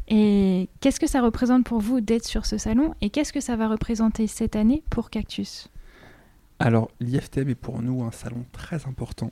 Et 0.07 0.69
qu'est-ce 0.79 0.99
que 0.99 1.07
ça 1.07 1.21
représente 1.21 1.65
pour 1.65 1.79
vous 1.79 2.01
d'être 2.01 2.25
sur 2.25 2.45
ce 2.45 2.57
salon 2.57 2.93
et 3.01 3.09
qu'est-ce 3.09 3.33
que 3.33 3.39
ça 3.41 3.55
va 3.55 3.67
représenter 3.67 4.27
cette 4.27 4.55
année 4.55 4.83
pour 4.89 5.09
Cactus? 5.09 5.69
Alors, 6.59 6.89
l'IFTM 6.99 7.49
est 7.49 7.55
pour 7.55 7.81
nous 7.81 8.03
un 8.03 8.11
salon 8.11 8.45
très 8.51 8.85
important. 8.87 9.31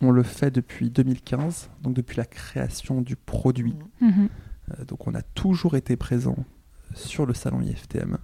On 0.00 0.10
le 0.10 0.22
fait 0.22 0.50
depuis 0.50 0.90
2015, 0.90 1.70
donc 1.82 1.94
depuis 1.94 2.16
la 2.16 2.24
création 2.24 3.00
du 3.00 3.16
produit. 3.16 3.74
Mhm. 4.00 4.28
Euh, 4.70 4.84
donc, 4.84 5.06
on 5.06 5.14
a 5.14 5.22
toujours 5.22 5.74
été 5.76 5.96
présent 5.96 6.36
sur 6.94 7.26
le 7.26 7.34
salon 7.34 7.60
IFTM. 7.60 8.18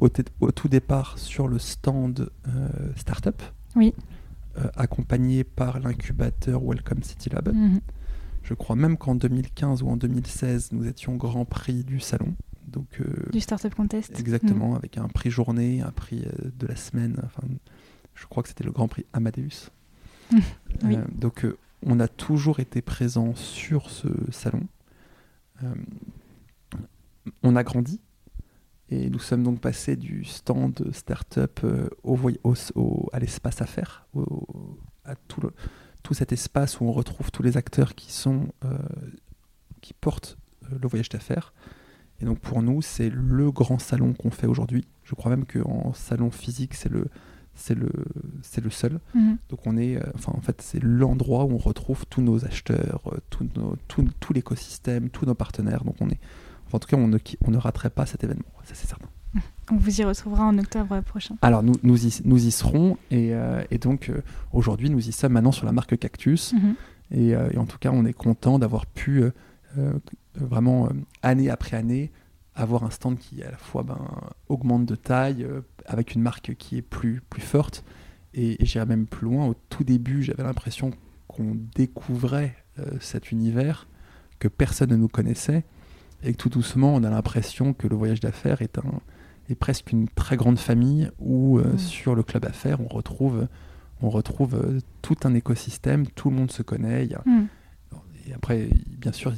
Au, 0.00 0.08
tout 0.10 0.68
départ, 0.68 1.18
sur 1.18 1.48
le 1.48 1.58
stand 1.58 2.30
euh, 2.48 2.68
Startup, 2.96 3.40
Oui. 3.76 3.94
euh, 4.58 4.68
accompagné 4.76 5.42
par 5.42 5.80
l'incubateur 5.80 6.60
Welcome 6.62 7.02
City 7.02 7.30
Lab. 7.30 7.48
Mhm. 7.54 7.80
Je 8.42 8.54
crois 8.54 8.76
même 8.76 8.96
qu'en 8.98 9.14
2015 9.14 9.82
ou 9.82 9.88
en 9.88 9.96
2016, 9.96 10.70
nous 10.72 10.86
étions 10.86 11.16
grand 11.16 11.44
prix 11.46 11.82
du 11.82 11.98
salon. 11.98 12.34
Donc, 12.68 13.00
euh, 13.00 13.30
Du 13.32 13.40
Startup 13.40 13.74
Contest. 13.74 14.18
exactement, 14.20 14.76
avec 14.76 14.98
un 14.98 15.08
prix 15.08 15.30
journée, 15.30 15.80
un 15.80 15.90
prix 15.92 16.24
euh, 16.26 16.50
de 16.58 16.66
la 16.66 16.76
semaine. 16.76 17.16
Enfin, 17.24 17.42
je 18.14 18.26
crois 18.26 18.42
que 18.42 18.50
c'était 18.50 18.64
le 18.64 18.72
grand 18.72 18.86
prix 18.88 19.06
Amadeus. 19.14 19.70
Euh, 20.32 21.04
donc, 21.14 21.44
euh, 21.44 21.56
on 21.82 22.00
a 22.00 22.08
toujours 22.08 22.60
été 22.60 22.82
présent 22.82 23.34
sur 23.34 23.90
ce 23.90 24.08
salon. 24.30 24.62
Euh, 25.62 25.74
on 27.42 27.56
a 27.56 27.62
grandi 27.64 28.00
et 28.88 29.10
nous 29.10 29.18
sommes 29.18 29.42
donc 29.42 29.60
passés 29.60 29.96
du 29.96 30.24
stand 30.24 30.90
startup 30.92 31.60
au, 32.04 32.18
au- 32.74 33.08
à 33.12 33.18
l'espace 33.18 33.60
affaires, 33.62 34.06
à 35.04 35.16
tout, 35.28 35.42
tout 36.02 36.14
cet 36.14 36.32
espace 36.32 36.80
où 36.80 36.84
on 36.84 36.92
retrouve 36.92 37.30
tous 37.30 37.42
les 37.42 37.56
acteurs 37.56 37.94
qui 37.94 38.12
qui 39.80 39.92
portent 39.94 40.36
le 40.70 40.86
voyage 40.88 41.08
d'affaires. 41.08 41.52
Et 42.20 42.24
donc 42.24 42.38
pour 42.40 42.62
nous, 42.62 42.80
c'est 42.80 43.10
le 43.10 43.50
grand 43.50 43.78
salon 43.78 44.12
qu'on 44.14 44.30
fait 44.30 44.46
aujourd'hui. 44.46 44.86
Je 45.04 45.14
crois 45.14 45.30
même 45.30 45.46
qu'en 45.46 45.92
salon 45.92 46.30
physique, 46.30 46.74
c'est 46.74 46.88
le 46.88 47.06
c'est 47.56 47.74
le 47.74 47.88
c'est 48.42 48.62
le 48.62 48.70
seul. 48.70 49.00
Mhm. 49.14 49.38
Donc 49.48 49.66
on 49.66 49.76
est, 49.76 49.96
euh, 49.96 50.02
enfin 50.14 50.32
en 50.36 50.40
fait, 50.40 50.60
c'est 50.62 50.82
l'endroit 50.82 51.44
où 51.44 51.52
on 51.52 51.58
retrouve 51.58 52.04
tous 52.08 52.22
nos 52.22 52.44
acheteurs, 52.44 53.00
euh, 53.12 53.16
tout, 53.30 53.46
nos- 53.56 53.76
tout, 53.88 54.06
tout 54.20 54.32
l'écosystème, 54.32 55.08
tous 55.10 55.26
nos 55.26 55.34
partenaires. 55.34 55.82
Donc 55.84 55.96
on 56.00 56.08
est, 56.08 56.20
enfin, 56.66 56.76
en 56.76 56.78
tout 56.78 56.88
cas, 56.88 56.96
on 56.96 57.08
ne, 57.08 57.18
on 57.44 57.50
ne 57.50 57.58
raterait 57.58 57.90
pas 57.90 58.06
cet 58.06 58.22
événement, 58.24 58.44
ça 58.64 58.74
c'est 58.74 58.86
certain. 58.86 59.08
On 59.72 59.76
vous 59.76 60.00
y 60.00 60.04
retrouvera 60.04 60.44
en 60.44 60.56
octobre 60.58 61.00
prochain. 61.00 61.34
Alors 61.42 61.62
nous, 61.64 61.74
nous, 61.82 62.06
y, 62.06 62.20
nous 62.24 62.46
y 62.46 62.50
serons 62.52 62.96
et, 63.10 63.34
euh, 63.34 63.62
et 63.72 63.78
donc 63.78 64.08
euh, 64.10 64.22
aujourd'hui 64.52 64.88
nous 64.90 65.08
y 65.08 65.12
sommes 65.12 65.32
maintenant 65.32 65.50
sur 65.50 65.66
la 65.66 65.72
marque 65.72 65.98
Cactus 65.98 66.52
Mhm. 66.54 66.74
et, 67.10 67.34
euh, 67.34 67.50
et 67.52 67.58
en 67.58 67.66
tout 67.66 67.76
cas 67.78 67.90
on 67.92 68.04
est 68.06 68.12
content 68.12 68.58
d'avoir 68.60 68.86
pu 68.86 69.24
vraiment 70.34 70.88
année 71.22 71.50
après 71.50 71.76
année 71.76 72.10
avoir 72.56 72.82
un 72.84 72.90
stand 72.90 73.18
qui 73.18 73.42
à 73.42 73.50
la 73.50 73.56
fois 73.58 73.82
ben, 73.82 74.00
augmente 74.48 74.86
de 74.86 74.94
taille 74.96 75.44
euh, 75.44 75.60
avec 75.84 76.14
une 76.14 76.22
marque 76.22 76.54
qui 76.56 76.76
est 76.78 76.82
plus, 76.82 77.20
plus 77.28 77.42
forte 77.42 77.84
et, 78.34 78.62
et 78.62 78.66
j'irais 78.66 78.86
même 78.86 79.06
plus 79.06 79.26
loin. 79.26 79.46
Au 79.46 79.54
tout 79.68 79.84
début 79.84 80.22
j'avais 80.22 80.42
l'impression 80.42 80.90
qu'on 81.28 81.56
découvrait 81.74 82.56
euh, 82.78 82.84
cet 83.00 83.30
univers 83.30 83.86
que 84.38 84.48
personne 84.48 84.90
ne 84.90 84.96
nous 84.96 85.08
connaissait 85.08 85.64
et 86.22 86.32
que 86.32 86.36
tout 86.38 86.48
doucement 86.48 86.94
on 86.94 87.04
a 87.04 87.10
l'impression 87.10 87.72
que 87.74 87.86
le 87.86 87.96
voyage 87.96 88.20
d'affaires 88.20 88.62
est 88.62 88.78
un 88.78 89.00
est 89.48 89.54
presque 89.54 89.92
une 89.92 90.08
très 90.08 90.36
grande 90.36 90.58
famille 90.58 91.08
où 91.20 91.58
euh, 91.58 91.74
Mm. 91.74 91.78
sur 91.78 92.14
le 92.16 92.22
club 92.24 92.44
affaires 92.46 92.80
on 92.80 92.88
retrouve 92.88 93.46
on 94.02 94.10
retrouve 94.10 94.80
tout 95.02 95.16
un 95.24 95.32
écosystème, 95.34 96.06
tout 96.08 96.28
le 96.30 96.36
monde 96.36 96.50
se 96.50 96.62
connaît. 96.62 97.04
il 97.06 97.12
y 97.12 97.14
a- 97.14 97.22
Mhm. 97.24 97.46
et 98.26 98.34
après, 98.34 98.68
bien 98.98 99.12
sûr, 99.12 99.32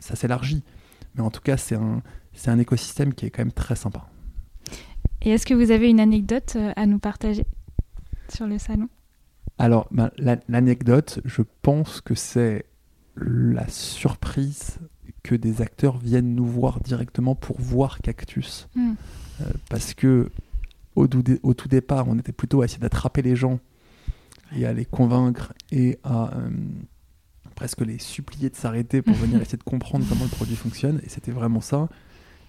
ça 0.00 0.16
s'élargit. 0.16 0.64
Mais 1.14 1.22
en 1.22 1.30
tout 1.30 1.40
cas, 1.40 1.56
c'est 1.56 1.74
un, 1.76 2.02
c'est 2.32 2.50
un 2.50 2.58
écosystème 2.58 3.14
qui 3.14 3.26
est 3.26 3.30
quand 3.30 3.42
même 3.42 3.52
très 3.52 3.76
sympa. 3.76 4.08
Et 5.22 5.30
est-ce 5.30 5.46
que 5.46 5.54
vous 5.54 5.70
avez 5.70 5.88
une 5.90 6.00
anecdote 6.00 6.54
euh, 6.56 6.72
à 6.76 6.86
nous 6.86 6.98
partager 6.98 7.44
sur 8.28 8.46
le 8.46 8.58
salon? 8.58 8.88
Alors, 9.58 9.86
ben, 9.90 10.10
la- 10.18 10.38
l'anecdote, 10.48 11.20
je 11.24 11.42
pense 11.62 12.00
que 12.00 12.14
c'est 12.14 12.64
la 13.16 13.68
surprise 13.68 14.78
que 15.22 15.34
des 15.34 15.60
acteurs 15.60 15.98
viennent 15.98 16.34
nous 16.34 16.46
voir 16.46 16.80
directement 16.80 17.34
pour 17.34 17.60
voir 17.60 18.00
Cactus. 18.00 18.68
Mhm. 18.74 18.96
Euh, 19.42 19.44
parce 19.68 19.94
que 19.94 20.30
au 20.94 21.06
tout 21.06 21.68
départ, 21.68 22.06
on 22.08 22.18
était 22.18 22.32
plutôt 22.32 22.60
à 22.60 22.66
essayer 22.66 22.80
d'attraper 22.80 23.22
les 23.22 23.34
gens 23.36 23.60
et 24.54 24.66
à 24.66 24.72
les 24.74 24.84
convaincre 24.84 25.54
et 25.70 25.98
à 26.04 26.36
euh, 26.36 26.50
presque 27.54 27.80
les 27.80 27.98
supplier 27.98 28.50
de 28.50 28.56
s'arrêter 28.56 29.02
pour 29.02 29.14
venir 29.14 29.40
essayer 29.42 29.58
de 29.58 29.62
comprendre 29.62 30.04
comment 30.08 30.24
le 30.24 30.30
produit 30.30 30.56
fonctionne. 30.56 31.00
Et 31.04 31.08
c'était 31.08 31.32
vraiment 31.32 31.60
ça. 31.60 31.88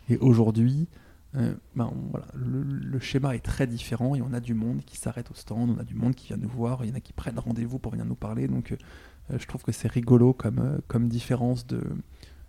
Et 0.09 0.17
aujourd'hui, 0.17 0.87
euh, 1.35 1.55
ben, 1.75 1.91
on- 1.93 2.09
voilà, 2.11 2.27
le, 2.35 2.61
le 2.63 2.99
schéma 2.99 3.35
est 3.35 3.39
très 3.43 3.65
différent 3.67 4.15
et 4.15 4.21
on 4.21 4.33
a 4.33 4.39
du 4.39 4.53
monde 4.53 4.81
qui 4.85 4.97
s'arrête 4.97 5.31
au 5.31 5.33
stand, 5.35 5.69
on 5.71 5.79
a 5.79 5.83
du 5.83 5.95
monde 5.95 6.13
qui 6.15 6.27
vient 6.27 6.37
nous 6.37 6.49
voir, 6.49 6.83
il 6.83 6.89
y 6.89 6.93
en 6.93 6.95
a 6.95 6.99
qui 6.99 7.13
prennent 7.13 7.39
rendez-vous 7.39 7.79
pour 7.79 7.91
venir 7.91 8.05
nous 8.05 8.15
parler. 8.15 8.47
Donc 8.47 8.71
euh, 8.73 9.37
je 9.39 9.45
trouve 9.47 9.63
que 9.63 9.71
c'est 9.71 9.87
rigolo 9.91 10.33
comme, 10.33 10.59
euh, 10.59 10.77
comme 10.87 11.07
différence 11.07 11.65
de, 11.65 11.81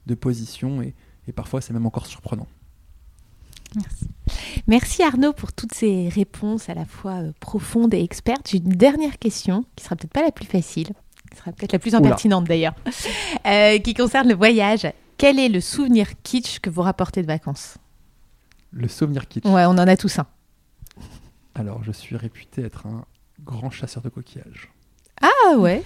de 0.07 0.14
position 0.14 0.83
et, 0.83 0.95
et 1.29 1.33
parfois 1.33 1.61
c'est 1.61 1.73
même 1.73 1.87
encore 1.87 2.07
surprenant. 2.07 2.47
Merci. 3.77 4.07
Merci 4.69 5.03
Arnaud 5.03 5.33
pour 5.33 5.53
toutes 5.53 5.75
ces 5.75 6.09
réponses 6.09 6.69
à 6.69 6.75
la 6.75 6.85
fois 6.85 7.23
euh, 7.23 7.33
profondes 7.40 7.93
et 7.95 8.03
expertes. 8.03 8.49
J'ai 8.51 8.59
une 8.59 8.69
dernière 8.69 9.19
question 9.19 9.64
qui 9.75 9.85
sera 9.85 9.97
peut-être 9.97 10.12
pas 10.12 10.23
la 10.23 10.31
plus 10.31 10.47
facile, 10.47 10.90
qui 11.35 11.40
sera 11.40 11.53
peut-être 11.53 11.73
la 11.73 11.79
plus 11.79 11.94
impertinente 11.94 12.44
d'ailleurs, 12.44 12.75
euh, 13.47 13.79
qui 13.79 13.94
concerne 13.94 14.29
le 14.29 14.35
voyage. 14.35 14.87
Quel 15.18 15.38
est 15.38 15.49
le 15.49 15.61
souvenir 15.61 16.09
kitsch 16.23 16.59
que 16.61 16.70
vous 16.70 16.83
rapportez 16.83 17.23
de 17.23 17.27
vacances? 17.27 17.77
Le 18.73 18.88
souvenir 18.88 19.29
kitsch. 19.29 19.44
Ouais, 19.44 19.64
on 19.66 19.70
en 19.70 19.79
a 19.79 19.97
tous 19.97 20.18
un. 20.18 20.27
Alors, 21.55 21.85
je 21.85 21.92
suis 21.92 22.16
réputé 22.16 22.62
être 22.62 22.87
un 22.87 23.05
grand 23.44 23.70
chasseur 23.70 24.03
de 24.03 24.09
coquillages. 24.09 24.70
Ah 25.23 25.57
ouais 25.57 25.83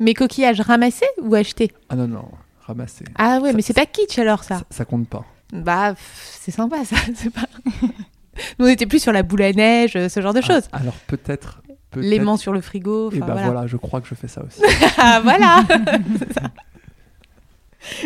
Mais 0.00 0.14
coquillages 0.14 0.60
ramassés 0.60 1.06
ou 1.22 1.34
achetés? 1.34 1.70
Ah 1.88 1.94
non, 1.96 2.08
non, 2.08 2.28
ramassé. 2.60 3.04
Ah 3.16 3.38
ouais, 3.40 3.50
Ça- 3.50 3.56
mais 3.56 3.62
c'est 3.62 3.74
pas 3.74 3.86
kitsch 3.86 4.18
alors 4.18 4.42
ça. 4.42 4.58
Ça, 4.58 4.64
ça 4.70 4.84
compte 4.84 5.08
pas. 5.08 5.24
Bah, 5.52 5.94
c'est 6.24 6.50
sympa 6.50 6.84
ça. 6.84 6.96
c'est 7.14 7.30
Pas... 7.30 7.42
Nous 8.58 8.66
on 8.66 8.68
était 8.68 8.86
plus 8.86 9.00
sur 9.02 9.12
la 9.12 9.22
boule 9.22 9.42
à 9.42 9.52
neige, 9.52 9.96
euh, 9.96 10.08
ce 10.08 10.20
genre 10.20 10.34
de 10.34 10.40
choses. 10.40 10.68
Ah, 10.72 10.78
alors 10.78 10.94
peut-être. 11.06 11.62
L'aimant 11.96 12.36
sur 12.36 12.52
le 12.52 12.60
frigo. 12.60 13.10
Et 13.10 13.16
enfin, 13.16 13.26
bah 13.26 13.32
voilà. 13.32 13.46
voilà. 13.50 13.66
je 13.66 13.76
crois 13.76 14.00
que 14.00 14.08
je 14.08 14.14
fais 14.14 14.28
ça 14.28 14.42
aussi. 14.44 14.60
Ah 14.98 15.20
voilà 15.22 15.64
ça. 16.34 16.50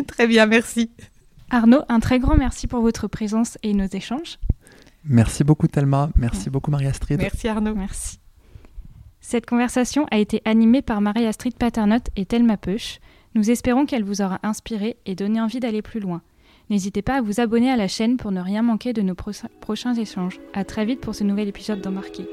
Très 0.06 0.26
bien, 0.26 0.46
merci. 0.46 0.90
Arnaud, 1.50 1.82
un 1.88 2.00
très 2.00 2.18
grand 2.18 2.36
merci 2.36 2.66
pour 2.66 2.80
votre 2.80 3.08
présence 3.08 3.58
et 3.62 3.74
nos 3.74 3.86
échanges. 3.86 4.38
Merci 5.04 5.42
beaucoup 5.44 5.66
Thelma, 5.66 6.10
merci 6.16 6.48
beaucoup 6.48 6.70
Marie-Astrid. 6.70 7.18
Merci 7.20 7.48
Arnaud. 7.48 7.74
Merci. 7.74 8.18
Cette 9.20 9.46
conversation 9.46 10.06
a 10.10 10.18
été 10.18 10.42
animée 10.44 10.82
par 10.82 11.00
Marie-Astrid 11.00 11.54
Paternotte 11.56 12.08
et 12.16 12.24
Thelma 12.26 12.56
Peuch. 12.56 13.00
Nous 13.34 13.50
espérons 13.50 13.86
qu'elle 13.86 14.04
vous 14.04 14.20
aura 14.22 14.38
inspiré 14.42 14.96
et 15.06 15.14
donné 15.14 15.40
envie 15.40 15.58
d'aller 15.60 15.82
plus 15.82 16.00
loin. 16.00 16.22
N'hésitez 16.70 17.02
pas 17.02 17.16
à 17.18 17.20
vous 17.20 17.40
abonner 17.40 17.70
à 17.70 17.76
la 17.76 17.88
chaîne 17.88 18.16
pour 18.16 18.30
ne 18.30 18.40
rien 18.40 18.62
manquer 18.62 18.92
de 18.92 19.02
nos 19.02 19.14
pro- 19.14 19.32
prochains 19.60 19.94
échanges. 19.94 20.38
À 20.54 20.64
très 20.64 20.84
vite 20.84 21.00
pour 21.00 21.14
ce 21.14 21.24
nouvel 21.24 21.48
épisode 21.48 21.80
d'Embarqué. 21.80 22.26